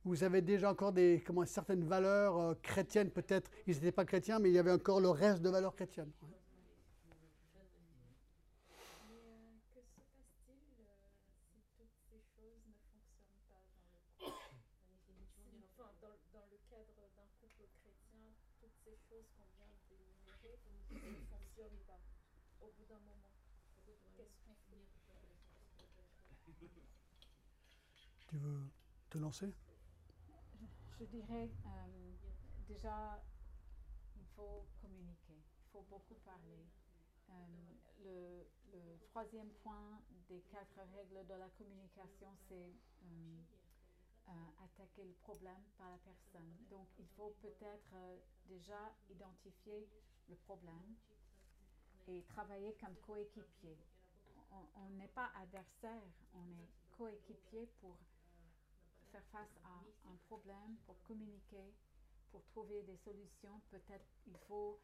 [0.06, 3.50] Vous avez déjà encore des, comment, certaines valeurs euh, chrétiennes, peut-être.
[3.68, 6.12] Ils n'étaient pas chrétiens, mais il y avait encore le reste de valeurs chrétiennes.
[6.22, 6.28] Mais
[9.16, 10.92] euh, que se passe-t-il euh,
[11.52, 14.44] si toutes ces choses ne fonctionnent pas dans le couple
[15.08, 18.28] Si, enfin, dans, dans le cadre d'un couple chrétien,
[18.60, 20.60] toutes ces choses qu'on vient d'énumérer
[20.92, 22.02] ne fonctionnent pas
[22.60, 23.32] au bout d'un moment.
[23.88, 24.28] Qu'est-ce qu'on fait
[28.34, 28.68] Veux
[29.12, 29.54] te lancer?
[31.00, 32.12] Je dirais euh,
[32.68, 33.22] déjà,
[34.16, 36.66] il faut communiquer, il faut beaucoup parler.
[37.30, 42.74] Euh, le, troisième point des quatre règles de la communication, c'est
[43.06, 44.32] euh,
[44.64, 46.50] attaquer le problème par la personne.
[46.72, 47.94] Donc, il faut peut-être
[48.48, 49.88] déjà identifier
[50.28, 50.96] le problème
[52.08, 53.78] et travailler comme coéquipier.
[54.76, 56.02] On n'est pas adversaire,
[56.34, 57.98] on est coéquipier pour
[59.14, 61.74] faire face à un problème, pour communiquer,
[62.32, 63.62] pour trouver des solutions.
[63.70, 64.80] Peut-être il faut.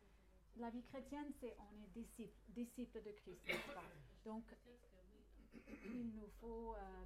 [0.57, 3.89] La vie chrétienne, c'est on est disciple, disciple de Christ, n'est-ce pas?
[4.25, 4.43] Donc,
[5.85, 7.05] il nous faut euh,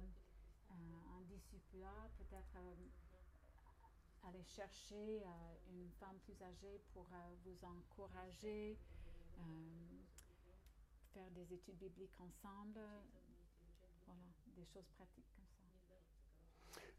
[0.70, 2.74] un, un discipulat, peut-être euh,
[4.28, 8.78] aller chercher euh, une femme plus âgée pour euh, vous encourager,
[9.38, 10.02] euh,
[11.12, 12.80] faire des études bibliques ensemble,
[14.06, 14.22] voilà,
[14.56, 15.43] des choses pratiques.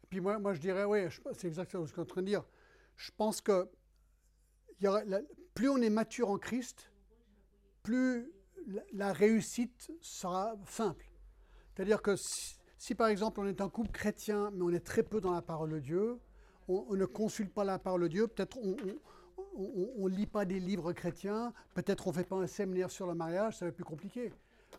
[0.08, 1.00] Puis moi, moi je dirais, oui,
[1.32, 2.44] c'est exactement ce que je suis en train de dire.
[2.96, 3.68] Je pense que
[5.54, 6.90] plus on est mature en Christ,
[7.82, 8.30] plus
[8.92, 11.10] la, réussite sera simple.
[11.74, 12.14] C'est-à-dire que
[12.78, 15.42] si, par exemple on est un couple chrétien, mais on est très peu dans la
[15.42, 16.18] parole de Dieu,
[16.68, 18.58] on, on ne consulte pas la parole de Dieu, peut-être
[19.56, 23.06] on ne lit pas des livres chrétiens, peut-être on ne fait pas un séminaire sur
[23.06, 24.32] le mariage, ça va être plus compliqué.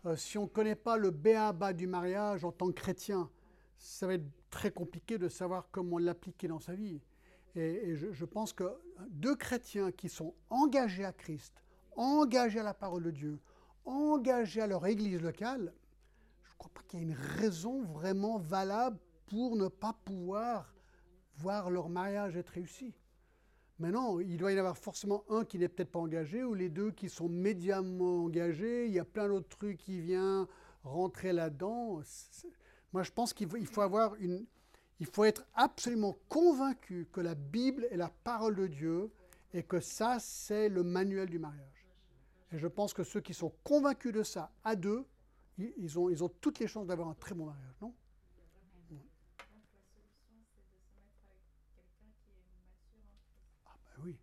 [0.06, 3.30] Euh, si on ne connaît pas le béaba du mariage en tant que chrétien,
[3.78, 7.02] ça va être très compliqué de savoir comment l'appliquer dans sa vie.
[7.56, 8.66] Et, je, je pense que
[9.10, 11.64] deux chrétiens qui sont engagés à Christ,
[11.96, 13.40] engagés à la parole de Dieu,
[13.86, 15.74] engagés à leur église locale,
[16.44, 20.74] je ne crois pas qu'il y ait une raison vraiment valable pour ne pas pouvoir
[21.36, 22.94] voir leur mariage être réussi.
[23.80, 26.70] Maintenant, il doit y en avoir forcément un qui n'est peut-être pas engagé ou les
[26.70, 28.88] deux qui sont médianement engagés.
[28.88, 30.48] Il y a plein d'autres trucs qui viennent
[30.84, 32.02] rentrer là-dedans.
[32.94, 34.46] Moi, je pense qu'il faut, avoir une,
[35.00, 39.12] il faut être absolument convaincu que la Bible est la parole de Dieu
[39.54, 41.88] et que ça, c'est le manuel du mariage.
[42.52, 45.06] Et je pense que ceux qui sont convaincus de ça à deux,
[45.58, 47.94] ils, ont, ils ont toutes les chances d'avoir un très bon mariage, non?
[53.66, 54.18] Ah ben oui.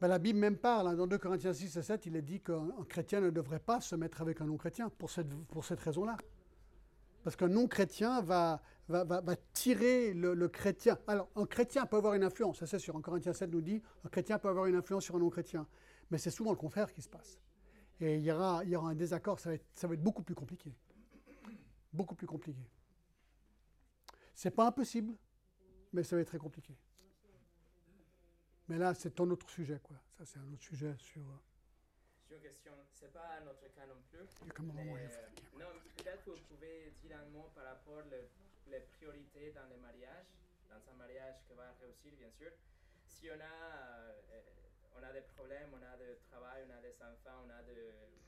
[0.00, 2.40] Ben, la Bible même parle, hein, dans 2 Corinthiens 6 et 7, il est dit
[2.40, 5.80] qu'un un chrétien ne devrait pas se mettre avec un non-chrétien pour cette, pour cette
[5.80, 6.16] raison-là.
[7.24, 10.98] Parce qu'un non-chrétien va, va, va, va tirer le, le chrétien.
[11.06, 12.94] Alors, un chrétien peut avoir une influence, ça c'est sûr.
[12.94, 15.66] En Corinthiens 7 nous dit, un chrétien peut avoir une influence sur un non-chrétien.
[16.10, 17.40] Mais c'est souvent le contraire qui se passe.
[18.00, 20.02] Et il y aura, il y aura un désaccord, ça va, être, ça va être
[20.02, 20.74] beaucoup plus compliqué.
[21.92, 22.60] Beaucoup plus compliqué.
[24.34, 25.14] C'est pas impossible,
[25.92, 26.76] mais ça va être très compliqué.
[28.68, 29.96] Mais là, c'est un autre sujet, quoi.
[30.18, 31.22] Ça, c'est un autre sujet sur.
[31.22, 34.26] euh, une question, c'est pas notre cas non plus.
[34.74, 35.08] Mais,
[36.14, 40.30] peut-être vous pouvez dire un mot par rapport aux les priorités dans les mariages,
[40.70, 42.50] dans un mariage qui va réussir, bien sûr.
[43.06, 44.40] Si on a, euh,
[44.96, 47.74] on a des problèmes, on a du travail, on a des enfants, on a de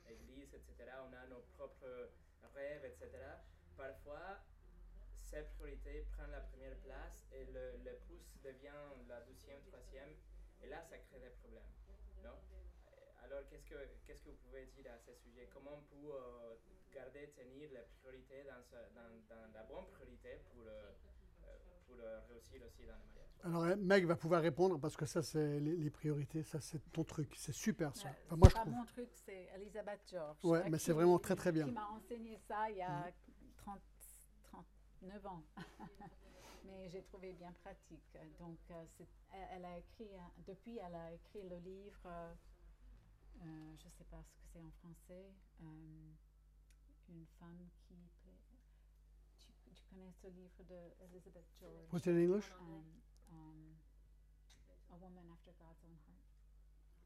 [0.09, 2.11] l'église, etc., on a nos propres
[2.55, 3.09] rêves, etc.,
[3.77, 4.43] parfois,
[5.15, 10.11] ces priorités prennent la première place et le, le pouce devient la deuxième, troisième,
[10.63, 11.71] et là, ça crée des problèmes.
[12.23, 12.37] Non?
[13.25, 13.75] Alors, qu'est-ce que,
[14.07, 16.55] que vous pouvez dire à ce sujet Comment on peut euh,
[16.97, 20.93] garder, tenir les priorités dans, ce- dans, dans la bonne priorité pour, euh,
[21.45, 24.97] euh, pour euh, réussir aussi dans le mariage Alors, euh, Meg va pouvoir répondre parce
[24.97, 26.43] que ça, c'est les, les priorités.
[26.43, 27.35] Ça, c'est ton truc.
[27.37, 28.09] C'est super, ça.
[28.25, 28.73] Enfin, moi, je pas trouve.
[28.75, 30.39] mon truc, c'est Elisabeth George.
[30.43, 31.67] Ouais, hein, mais qui- c'est vraiment très, très bien.
[31.67, 33.13] Qui m'a enseigné ça il y a
[33.59, 33.81] 30,
[35.01, 35.43] 39 ans.
[36.65, 38.17] mais j'ai trouvé bien pratique.
[38.41, 38.59] Donc,
[38.97, 42.33] c'est- elle, elle a écrit, un- depuis, elle a écrit le livre, euh,
[43.79, 45.27] je ne sais pas ce que c'est en français,
[45.61, 46.13] euh,
[47.09, 48.39] Une femme qui plaît.
[49.39, 51.89] Tu, tu connais ce livre de Elizabeth George?
[51.93, 52.51] What's it in English?
[52.61, 52.85] Um,
[53.33, 53.77] um,
[54.91, 56.23] a Woman After God's Own Heart.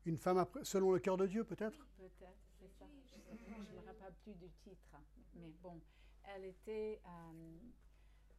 [0.06, 1.78] Une femme après- selon le cœur de Dieu, peut-être?
[1.98, 2.86] Peut-être, c'est ça.
[3.06, 3.16] Je
[3.76, 4.96] ne me rappelle plus du titre.
[5.34, 5.80] Mais bon,
[6.24, 7.00] elle était.
[7.06, 7.58] euh,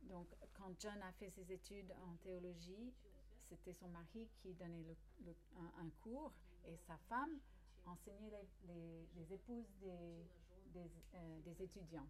[0.03, 2.91] donc, quand John a fait ses études en théologie,
[3.47, 6.33] c'était son mari qui donnait le- le- un, un cours
[6.65, 7.39] et sa femme
[7.85, 10.25] enseignait les, les- les épouses des,
[10.73, 12.07] des, euh, des étudiants.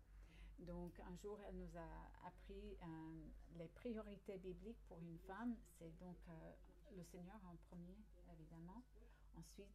[0.60, 2.86] Donc, un jour, elle nous a appris euh,
[3.58, 5.56] les priorités bibliques pour une femme.
[5.80, 6.52] C'est donc euh,
[6.96, 7.98] le Seigneur en premier,
[8.32, 8.84] évidemment.
[9.38, 9.70] Ensuite,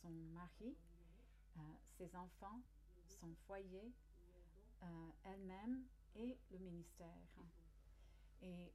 [0.00, 0.76] son mari,
[1.98, 2.60] ses enfants,
[3.20, 3.92] son foyer,
[5.24, 5.84] elle-même
[6.14, 7.18] et le ministère.
[8.42, 8.72] Et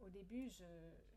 [0.00, 0.64] au début, je,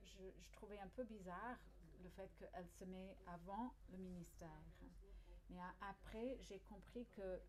[0.04, 1.58] je- je trouvais un peu bizarre
[2.04, 4.62] le fait qu'elle se met avant le ministère.
[5.50, 7.40] Mais après, j'ai compris que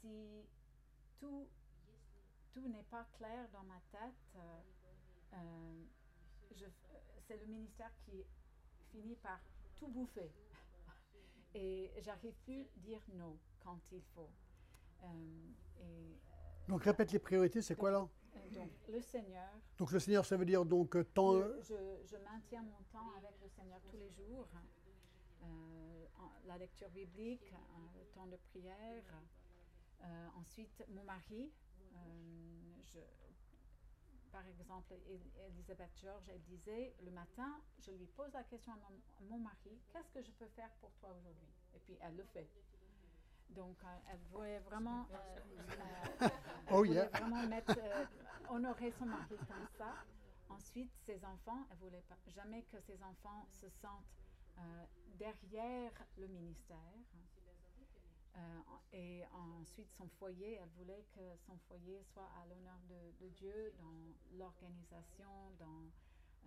[0.00, 0.44] si
[1.18, 1.48] tout
[2.52, 4.60] tout n'est pas clair dans ma tête, euh,
[5.34, 5.84] euh,
[6.56, 6.68] je- euh,
[7.26, 8.24] c'est le ministère qui
[8.90, 9.38] finit par
[9.78, 10.30] tout bouffer.
[11.54, 14.30] Et j'arrive plus à dire non quand il faut.
[15.04, 16.16] Euh, et
[16.68, 18.08] Donc répète les priorités, c'est quoi là?
[18.52, 21.32] donc, le Seigneur, Donc le Seigneur, ça veut dire donc temps.
[21.34, 24.48] je, je- je maintiens mon temps avec le Seigneur tous les jours.
[25.42, 26.06] Euh,
[26.46, 27.56] la lecture biblique, euh,
[27.98, 29.04] le temps de prière.
[30.02, 31.50] Euh, ensuite, mon mari.
[32.92, 32.98] je-
[34.32, 38.76] par exemple, El- Elisabeth George, elle disait le matin, je lui pose la question à
[38.76, 41.48] mon, à mon mari qu'est-ce que je peux faire pour toi aujourd'hui?
[41.74, 42.48] Et puis elle le fait.
[43.50, 43.76] Donc,
[44.12, 45.16] elle voulait vraiment, euh,
[45.58, 46.28] euh,
[46.68, 47.08] elle Oh voulait yeah.
[47.08, 48.04] vraiment mettre, euh,
[48.50, 49.94] honorer son mari comme ça.
[50.50, 54.04] Ensuite, ses enfants, elle voulait pas, jamais que ses enfants se sentent
[54.58, 54.84] euh,
[55.18, 56.94] derrière le ministère.
[58.36, 58.60] Euh,
[58.92, 59.24] et
[59.60, 65.50] ensuite, son foyer, elle voulait que son foyer soit à l'honneur de, Dieu dans l'organisation,
[65.58, 65.90] dans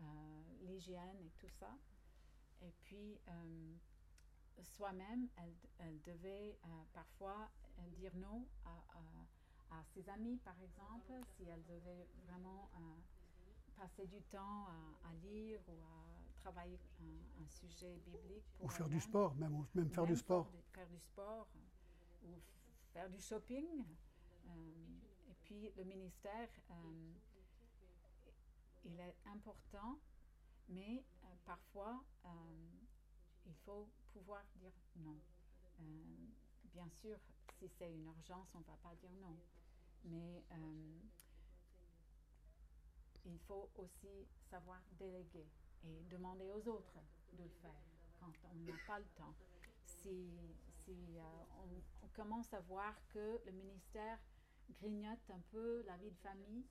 [0.02, 1.72] euh, l'hygiène et tout ça.
[2.62, 3.20] Et puis,
[4.64, 5.28] soi-même,
[5.80, 6.58] elle, devait
[6.94, 7.50] parfois
[7.98, 12.70] dire non à, à- ses amis, par exemple, si elle devait vraiment
[13.78, 16.01] passer du temps à, à lire ou à
[16.42, 18.46] travailler un, un sujet biblique.
[18.58, 20.46] Pour Ou faire du sport, même, ou même faire du sport.
[20.48, 21.48] Faire du, faire du sport
[22.24, 22.40] ou
[22.94, 23.86] faire du shopping.
[24.48, 27.14] Euh, et puis le ministère, euh,
[28.86, 30.00] il est important,
[30.70, 32.04] mais euh, parfois
[33.46, 35.20] il faut pouvoir dire non.
[35.80, 35.84] Euh,
[36.74, 37.18] bien sûr,
[37.60, 39.38] si c'est une urgence, on ne va pas dire non.
[40.06, 41.00] Mais euh,
[43.26, 45.48] il faut aussi savoir déléguer
[45.84, 47.00] et demander aux autres
[47.34, 47.84] de le faire
[48.20, 49.34] quand on n'a pas le temps.
[49.86, 50.30] Si,
[50.84, 51.22] si euh,
[52.04, 54.20] on, commence à voir que le ministère
[54.70, 56.66] grignote un peu la vie de famille,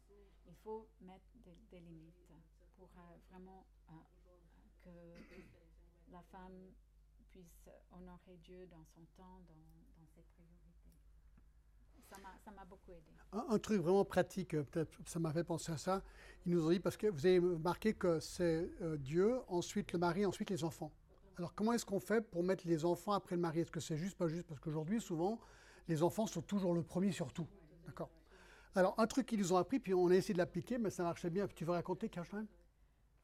[0.46, 1.30] il faut mettre
[1.70, 2.32] des, limites
[2.76, 3.94] pour euh, vraiment euh,
[4.82, 6.72] que la femme
[7.30, 10.59] puisse honorer Dieu dans son temps, dans, dans ses priorités.
[12.11, 12.16] Ça
[12.50, 13.02] m'a- beaucoup aidé.
[13.32, 16.02] Un, un truc vraiment pratique, euh, peut-être ça m'a fait penser à ça.
[16.44, 19.98] Ils nous ont dit, parce que vous avez marqué que c'est euh, Dieu, ensuite le
[19.98, 20.92] mari, ensuite les enfants.
[21.36, 23.61] Alors comment est-ce qu'on fait pour mettre les enfants après le mari?
[23.61, 24.46] Est-ce que c'est juste, pas juste?
[24.46, 25.38] Parce qu'aujourd'hui, souvent,
[25.88, 27.46] les enfants sont toujours le premier sur tout.
[27.86, 28.11] D'accord
[28.74, 31.02] Alors un truc qu'ils nous ont appris, puis on a essayé de l'appliquer, mais ça
[31.02, 31.46] marchait bien.
[31.48, 32.46] Tu veux raconter, Caroline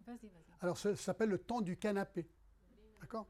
[0.07, 0.55] Vas-y, vas-y.
[0.61, 2.27] Alors, ça, ça s'appelle le temps du canapé.
[3.01, 3.27] D'accord?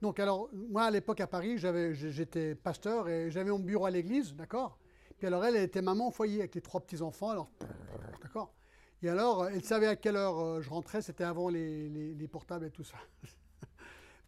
[0.00, 4.34] Donc, alors, moi, à l'époque, à Paris, j'étais pasteur et j'avais mon bureau à l'église,
[4.34, 4.78] d'accord?
[5.18, 7.50] Puis alors, elle, était maman au foyer avec les trois petits-enfants, alors,
[8.22, 8.54] d'accord?
[9.02, 12.70] Et alors, elle savait à quelle heure euh, je rentrais, c'était avant les portables et
[12.70, 12.96] tout ça.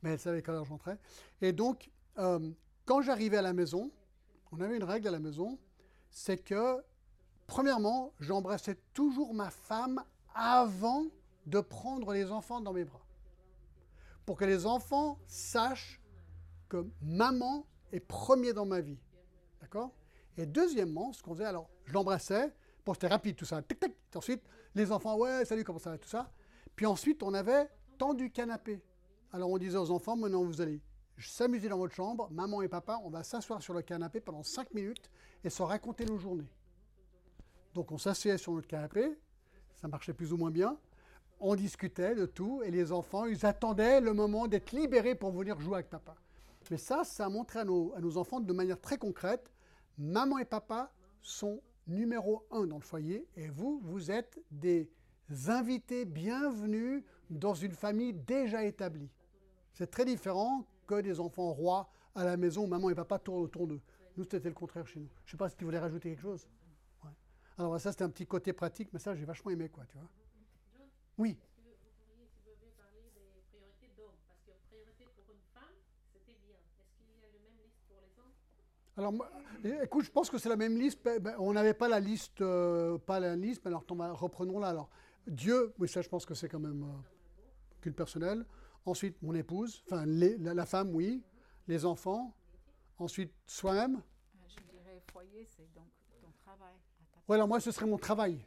[0.02, 0.98] Mais elle savait à quelle heure je rentrais.
[1.40, 2.50] Et donc, euh,
[2.84, 3.90] quand j'arrivais à la maison,
[4.52, 5.58] on avait une règle à la maison,
[6.10, 6.82] c'est que,
[7.46, 10.02] premièrement, j'embrassais toujours ma femme
[10.34, 11.06] avant
[11.46, 13.00] de prendre les enfants dans mes bras.
[14.30, 16.00] Pour que les enfants sachent
[16.68, 19.00] que maman est premier dans ma vie.
[19.60, 19.90] D'accord?
[20.36, 22.54] Et deuxièmement, ce qu'on faisait, alors, je l'embrassais,
[22.86, 23.92] bon, c'était rapide tout ça, tic, tic.
[23.92, 24.44] Et ensuite,
[24.76, 26.30] les enfants, ouais, salut, comment ça va, tout ça.
[26.76, 27.68] Puis ensuite, on avait
[27.98, 28.80] temps du canapé.
[29.32, 30.80] Alors, on disait aux enfants, maintenant, vous allez
[31.18, 34.72] s'amuser dans votre chambre, maman et papa, on va s'asseoir sur le canapé pendant 5
[34.74, 35.10] minutes
[35.42, 36.52] et se raconter nos journées.
[37.74, 39.18] Donc, on s'asseyait sur notre canapé,
[39.74, 40.78] ça marchait plus ou moins bien
[41.40, 45.58] on discutait de tout et les enfants, ils attendaient le moment d'être libérés pour venir
[45.60, 46.14] jouer avec papa.
[46.70, 49.50] Mais ça, ça a montré à nos, enfants de manière très concrète,
[49.98, 54.88] maman et papa sont numéro un dans le foyer et vous, vous êtes des
[55.48, 59.10] invités bienvenus dans une famille déjà établie.
[59.72, 63.42] C'est très différent que des enfants rois à la maison où maman et papa tournent
[63.42, 63.80] autour d'eux.
[64.16, 65.08] Nous, c'était le contraire chez nous.
[65.24, 66.46] Je ne sais pas si tu voulais rajouter quelque chose.
[67.56, 70.08] Alors ça, c'était un petit côté pratique, mais ça, j'ai vachement aimé, quoi, tu vois.
[71.20, 71.36] Oui.
[71.36, 74.16] Est-ce que vous pourriez, si vous pouvez, parler des priorités d'hommes?
[74.26, 75.76] Parce que priorité pour une femme,
[76.12, 76.56] c'était bien.
[76.80, 78.32] Est-ce qu'il y a le même liste pour les hommes?
[78.96, 79.30] Alors, moi,
[79.62, 81.02] eh, écoute, je pense que c'est la même liste.
[81.04, 83.84] Ben, ben, on n'avait pas la liste, euh, pas la liste, mais alors
[84.18, 84.68] reprenons-la.
[84.68, 84.88] Alors,
[85.26, 88.46] Dieu, oui, ça, je pense que c'est quand même euh, culte personnel.
[88.86, 91.22] Ensuite, mon épouse, enfin, les- la, la femme, oui.
[91.68, 92.34] Les enfants.
[92.96, 93.96] Ensuite, soi-même.
[93.96, 95.88] Euh, Je dirais foyer, c'est donc
[96.22, 96.74] ton travail.
[97.28, 98.42] Ouais, alors moi, ce serait mon travail.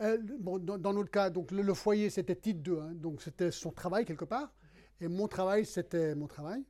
[0.00, 4.24] Dans, notre cas, donc le, foyer, c'était titre 2, hein, donc c'était son travail quelque
[4.24, 4.50] part.
[5.00, 6.64] Et mon travail, c'était mon travail.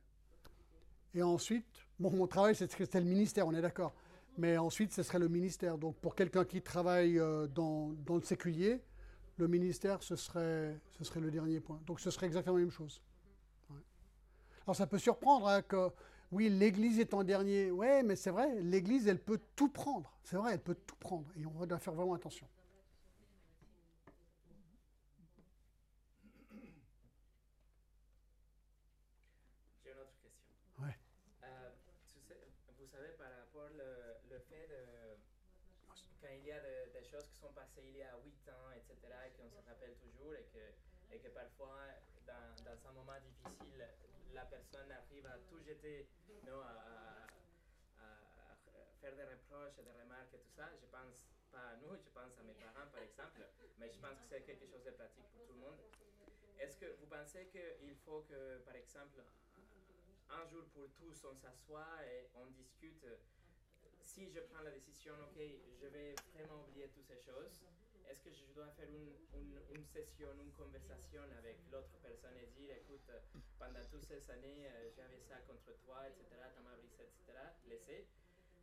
[1.13, 1.65] Et ensuite,
[1.99, 3.93] mon travail, c'était le ministère, on est d'accord.
[4.37, 5.77] Mais ensuite, ce serait le ministère.
[5.77, 8.81] Donc pour quelqu'un qui travaille euh, dans, le séculier,
[9.37, 10.77] le ministère, ce serait,
[11.15, 11.81] le dernier point.
[11.85, 13.01] Donc ce serait exactement la même chose.
[14.65, 15.89] Alors ça peut surprendre hein, que
[16.31, 17.71] Oui, l'Église est en dernier.
[17.71, 20.17] Ouais, mais c'est vrai, l'Église, elle peut tout prendre.
[20.23, 21.27] C'est vrai, elle peut tout prendre.
[21.37, 22.47] Et on doit faire vraiment attention.
[29.83, 30.53] J'ai une autre question.
[30.79, 30.97] Ouais.
[31.43, 31.69] Euh,
[32.07, 32.47] tu sais-
[32.79, 35.17] vous savez, par rapport le, le fait de.
[36.21, 38.71] Quand il y a de- des choses qui sont passées il y a 8 ans,
[38.77, 38.95] etc.,
[39.27, 41.27] et qu'on se rappelle toujours, et que, et que
[41.67, 43.85] dans, dans un moment difficile,
[44.33, 46.07] la personne arrive à tout jeter,
[46.45, 47.27] non, à, à-
[49.01, 50.69] faire des reproches des remarques et tout ça.
[50.79, 53.41] Je pense pas à nous, je pense à mes parents, par exemple,
[53.79, 55.79] mais je pense que c'est quelque chose de pratique pour tout le monde.
[56.59, 59.23] Est-ce que vous pensez qu'il faut que, par exemple,
[60.29, 63.05] un jour pour tous, on s'assoit et on discute?
[64.03, 65.39] Si je prends la décision, ok,
[65.79, 67.61] je vais vraiment oublier toutes ces choses,
[68.11, 72.47] est-ce que je dois faire une, une, une session, une conversation avec l'autre personne et
[72.59, 73.19] dire, écoute, euh,
[73.57, 77.39] pendant toutes ces années, euh, j'avais ça contre toi, etc., tu m'as brisé, etc.,
[77.69, 78.07] laisser.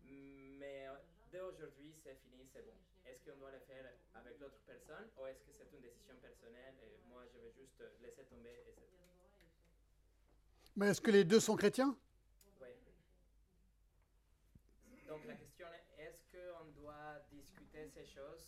[0.05, 1.01] Mais euh,
[1.33, 2.77] dès aujourd'hui, c'est fini, c'est bon.
[3.07, 6.75] Est-ce qu'on doit le faire avec l'autre personne ou est-ce que c'est une décision personnelle
[6.85, 8.99] et moi, je vais juste laisser tomber et c'est tout
[10.77, 11.97] Mais est-ce que les deux sont chrétiens?
[12.61, 12.69] Oui.
[15.07, 18.48] Donc la question est, est-ce qu'on doit discuter ces choses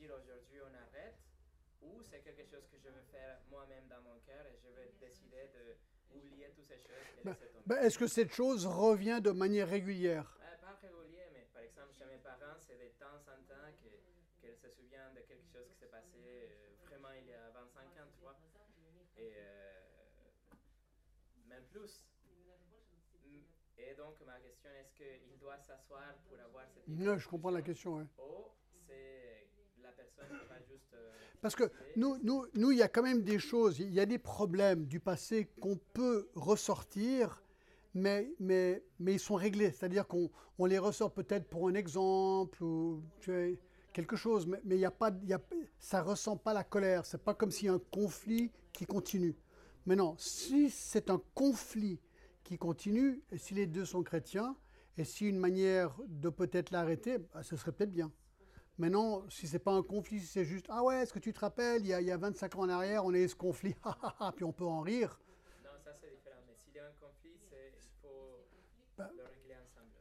[0.00, 1.18] dire aujourd'hui on arrête
[1.82, 4.92] ou c'est quelque chose que je vais faire moi-même dans mon cœur et je vais
[5.00, 5.76] décider de
[6.16, 9.68] oublier toutes ces choses et laisser tomber Ben, Est-ce que cette chose revient de manière
[9.68, 10.38] régulière?
[10.42, 13.70] Euh, Pas régulier, mais par exemple chez mes parents, c'est de temps en temps
[14.40, 17.80] qu'elles se souviennent de quelque chose qui s'est passé euh, vraiment il y a 25
[18.00, 18.36] ans, tu vois.
[19.18, 19.80] Et euh,
[21.48, 22.06] même plus.
[23.78, 27.62] Et donc ma question est-ce qu'il doit s'asseoir pour avoir cette Non, je comprends la
[27.62, 27.96] question.
[28.18, 28.50] Ou
[28.86, 29.48] c'est
[29.82, 30.08] la personne qui va juste...
[30.08, 30.09] euh,
[31.40, 34.06] Parce que nous, nous, nous, il y a quand même des choses, il y a
[34.06, 37.42] des problèmes du passé qu'on peut ressortir,
[37.94, 39.72] mais, mais, mais ils sont réglés.
[39.72, 43.56] C'est-à-dire qu'on on les ressort peut-être pour un exemple ou tu vois,
[43.92, 45.40] quelque chose, mais, mais il y a pas, il y a,
[45.78, 47.06] ça ne ressent pas la colère.
[47.06, 49.34] C'est pas comme s'il y a un conflit qui continue.
[49.86, 51.98] Maintenant, si c'est un conflit
[52.44, 54.56] qui continue, et si les deux sont chrétiens,
[54.98, 58.12] et si une manière de peut-être l'arrêter, bah, ce serait peut-être bien.
[58.80, 61.40] Maintenant, si c'est pas un conflit, si c'est juste Ah ouais, est-ce que tu te
[61.40, 63.34] rappelles, il y, a, il y a 25 ans en arrière, on a eu ce
[63.36, 65.20] conflit, ah, ah, ah, puis on peut en rire.
[65.62, 66.40] Non, ça c'est différent.
[66.48, 68.46] Mais s'il y a un conflit, c'est- il faut
[68.96, 69.92] Bah- le régler ensemble.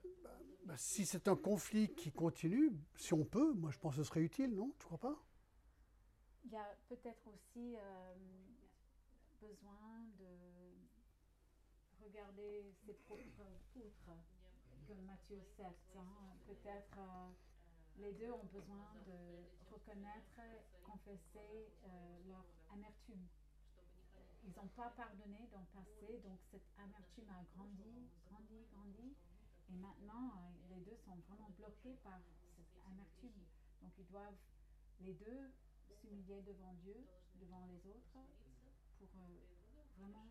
[0.63, 4.07] Bah, si c'est un conflit qui continue, si on peut, moi je pense que ce
[4.07, 5.17] serait utile, non Tu crois pas?
[6.45, 8.13] Il y a peut-être aussi euh,
[9.41, 10.25] besoin de
[12.05, 14.15] regarder ses propres poutres,
[14.87, 15.65] comme Matthieu 7.
[15.97, 16.05] hein.
[16.47, 17.29] Peut-être euh,
[17.99, 20.39] les deux ont besoin de reconnaître,
[20.83, 23.27] confesser euh, leur amertume.
[24.43, 29.15] Ils n'ont pas pardonné dans le passé, donc cette amertume a grandi, grandi, grandi.
[29.69, 32.19] Et maintenant, euh, les deux sont vraiment bloqués par
[32.55, 33.43] cette amertume.
[33.81, 34.39] Donc ils doivent
[35.01, 35.51] les deux
[35.99, 36.95] s'humilier devant Dieu,
[37.35, 38.19] devant les autres,
[38.97, 39.39] pour euh,
[39.99, 40.27] vraiment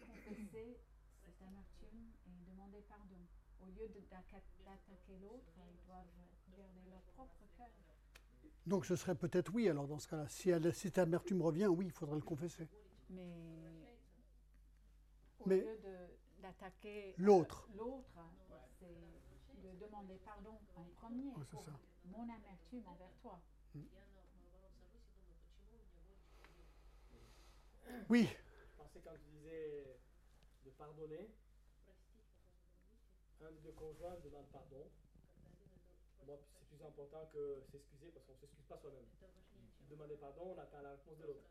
[0.00, 0.76] confesser
[1.24, 3.22] cette amertume et demander pardon.
[3.62, 6.04] Au lieu d'attaquer l'autre, ils doivent
[6.52, 7.68] regarder leur propre cœur.
[8.66, 10.28] Donc ce serait peut-être oui, alors dans ce cas-là.
[10.28, 12.68] Si, elle- si cette amertume revient, oui, il faudrait le confesser.
[13.10, 13.22] Mais
[15.40, 17.68] au Mais- lieu de- d'attaquer euh, L'autre.
[17.76, 18.18] l'autre,
[18.80, 21.72] c'est de demander pardon en premier c'est pour ça.
[22.06, 23.40] mon amertume envers toi.
[28.10, 29.96] Oui, Je pensais quand tu disais
[30.64, 31.30] de pardonner,
[33.64, 34.84] deux conjoints demande pardon.
[36.26, 39.08] Moi, c'est plus important que s'excuser parce qu'on ne s'excuse pas soi-même.
[39.88, 41.48] Demander pardon, on attend la réponse de l'autre.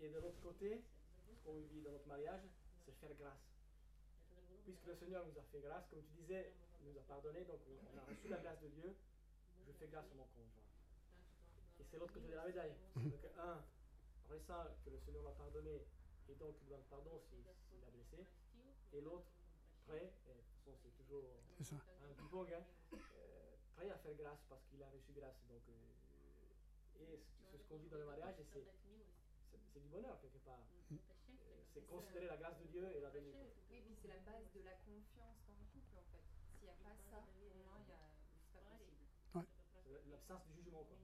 [0.00, 0.82] Et de l'autre côté,
[1.26, 2.42] ce qu'on vit dans notre mariage,
[2.84, 3.42] c'est faire grâce.
[4.64, 7.58] Puisque le Seigneur nous a fait grâce, comme tu disais, il nous a pardonné, donc
[7.66, 8.94] on a reçu la grâce de Dieu,
[9.66, 10.66] je fais grâce à mon conjoint.
[11.80, 12.74] Et c'est l'autre côté de la médaille.
[12.94, 13.62] Donc, un,
[14.30, 15.82] ressent que le Seigneur m'a pardonné
[16.28, 18.26] et donc il demande pardon s'il s'il a blessé.
[18.94, 19.26] Et l'autre,
[19.86, 20.12] prêt,
[20.64, 21.24] façon c'est toujours
[21.58, 21.76] c'est ça.
[21.76, 22.64] un ping-pong, hein,
[22.94, 22.96] euh,
[23.76, 25.36] prêt à faire grâce parce qu'il a reçu grâce.
[25.48, 30.18] Donc, euh, et ce- c'est ce qu'on dit dans le mariage, et c'est du bonheur
[30.20, 30.62] quelque part.
[30.92, 30.96] Euh,
[31.74, 33.32] c'est considérer la grâce de Dieu et la donner.
[33.70, 36.24] Oui, puis c'est la base de la confiance dans le couple en fait.
[36.58, 37.78] S'il n'y a pas ça, pour moi,
[38.52, 39.08] c'est pas possible.
[39.32, 40.84] C'est L'absence du jugement.
[40.84, 40.96] Quoi.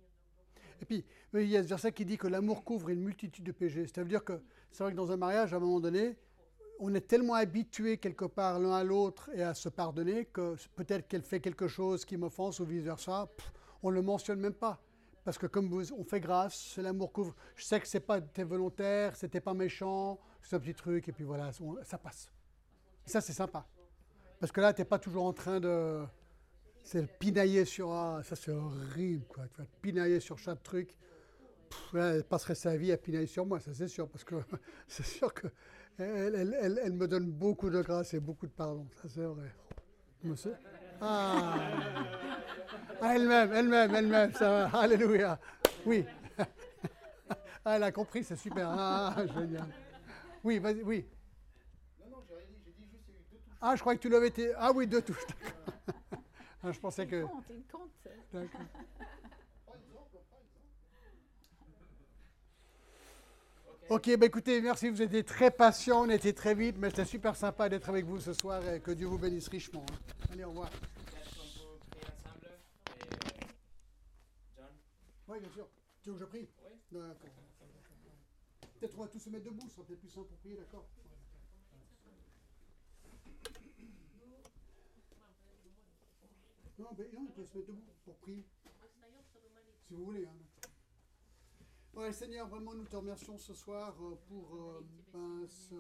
[0.80, 1.05] Et puis,
[1.35, 3.86] il y a ce verset qui dit que l'amour couvre une multitude de péchés.
[3.86, 4.40] C'est-à-dire que
[4.70, 6.16] c'est vrai que dans un mariage, à un moment donné,
[6.78, 11.09] on est tellement habitué quelque part l'un à l'autre et à se pardonner que peut-être
[11.09, 13.28] qu'elle fait quelque chose qui m'offense ou vice-versa,
[13.82, 14.80] on ne le mentionne même pas.
[15.24, 17.34] Parce que comme on fait grâce, l'amour couvre.
[17.55, 21.12] Je sais que c'est pas t'es volontaire, c'était pas méchant, c'est un petit truc, et
[21.12, 21.50] puis voilà,
[21.82, 22.30] ça passe.
[23.05, 23.66] Ça, c'est sympa.
[24.40, 26.05] Parce que là, tu n'es pas toujours en train de.
[26.84, 27.90] C'est pinailler sur.
[27.90, 29.44] Ah, ça, c'est horrible, quoi.
[29.48, 30.96] Tu vas pinailler sur chaque truc.
[31.68, 34.09] Pff, elle passerait sa vie à pinailler sur moi, ça, c'est sûr.
[34.09, 34.36] Parce que
[34.88, 35.48] c'est sûr que.
[35.99, 38.87] Elle, elle- elle- elle me donne beaucoup de grâce et beaucoup de pardon.
[39.03, 39.53] Ça, c'est vrai.
[40.23, 40.55] Monsieur?
[41.01, 41.55] Ah
[43.01, 44.79] Ah, Elle-même, elle-même, elle-même, ça va.
[44.81, 45.39] Alléluia.
[45.87, 46.05] Oui.
[47.65, 48.70] Ah, elle a compris, c'est super.
[48.70, 49.66] Ah, génial.
[50.43, 51.05] Oui, vas-y, oui.
[52.01, 53.59] Non, non, j'ai rien dit, j'ai dit juste qu'il y a eu deux touches.
[53.61, 54.53] Ah, je croyais que tu l'avais été.
[54.57, 55.27] Ah oui, deux touches.
[55.27, 55.75] d'accord.
[56.62, 57.16] Ah, je pensais que.
[57.16, 57.91] Il compte, il compte.
[58.33, 58.61] D'accord.
[59.66, 60.65] Par exemple, par exemple.
[63.90, 67.35] Ok, bah écoutez, merci, vous étiez très patient, on était très vite, mais c'était super
[67.35, 69.85] sympa d'être avec vous ce soir et que Dieu vous bénisse richement.
[69.90, 69.97] hein.
[70.31, 70.69] Allez, au revoir.
[70.69, 72.48] Est-ce qu'on peut prier ensemble
[73.01, 73.47] Et,
[74.56, 74.66] John
[75.28, 75.69] Oui, bien sûr.
[76.02, 76.48] Tu veux que je prie?
[76.65, 77.01] Oui.
[77.01, 77.31] D'accord.
[78.78, 80.85] Peut-être on va tous se mettre debout, ce sera peut-être plus simple pour prier, d'accord?
[86.78, 88.44] Non, mais non, on peut se mettre debout pour prier.
[89.89, 90.27] Si vous voulez.
[90.27, 90.57] Hein.
[91.99, 95.75] Ouais, Seigneur, vraiment, nous te remercions ce soir euh, pour euh, ben, ce,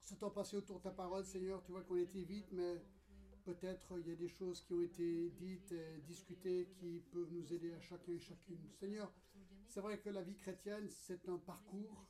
[0.00, 1.62] ce temps passé autour de ta parole, Seigneur.
[1.62, 2.82] Tu vois qu'on était vite, mais
[3.44, 7.52] peut-être il y a des choses qui ont été dites et discutées qui peuvent nous
[7.52, 8.66] aider à chacun et chacune.
[8.80, 9.12] Seigneur,
[9.66, 12.06] c'est vrai que la vie chrétienne, c'est un parcours,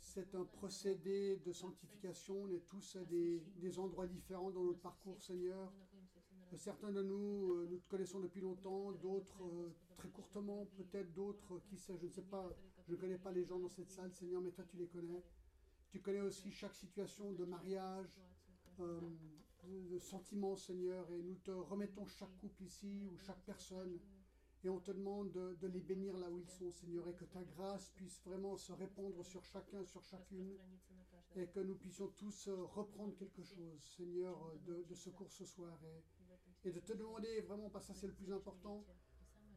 [0.00, 2.44] c'est un procédé de sanctification.
[2.44, 5.72] On est tous à des, des endroits différents dans notre parcours, Seigneur.
[6.52, 11.12] Euh, Certains de nous, euh, nous te connaissons depuis longtemps, d'autres euh, très courtement, peut-être
[11.12, 12.50] d'autres, qui sait, je ne sais pas,
[12.86, 15.22] je ne connais pas les gens dans cette salle, Seigneur, mais toi tu les connais.
[15.90, 18.20] Tu connais aussi chaque situation de mariage,
[18.80, 19.00] euh,
[19.64, 23.98] de, de sentiments, Seigneur, et nous te remettons chaque couple ici ou chaque personne,
[24.64, 27.42] et on te demande de, les bénir là où ils sont, Seigneur, et que ta
[27.42, 30.56] grâce puisse vraiment se répandre sur chacun, sur chacune,
[31.34, 35.32] et que nous puissions tous euh, reprendre quelque chose, Seigneur, euh, de, de ce cours
[35.32, 35.78] ce soir,
[36.64, 38.84] et, de te demander, vraiment, parce que c'est le plus important,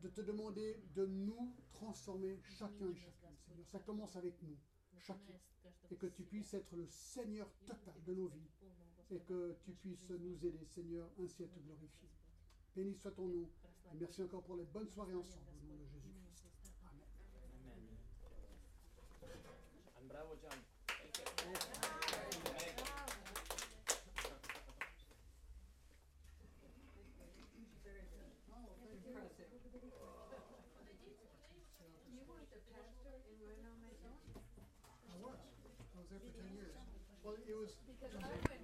[0.01, 3.67] de te demander de nous transformer chacun et chacune, Seigneur.
[3.67, 4.57] Ça commence avec nous,
[4.97, 5.39] chacun,
[5.91, 8.49] et que tu puisses être le Seigneur total de nos vies,
[9.11, 12.09] et que tu puisses nous aider, Seigneur, ainsi à te glorifier.
[12.75, 13.49] Béni soit ton nom,
[13.91, 16.45] et merci encore pour les bonnes soirées ensemble, au nom de Jésus-Christ.
[16.83, 17.07] Amen.
[17.71, 17.97] Amen.
[19.97, 20.59] And bravo, John.
[35.95, 36.75] I was there for ten years.
[37.23, 38.44] Well, it was, Because I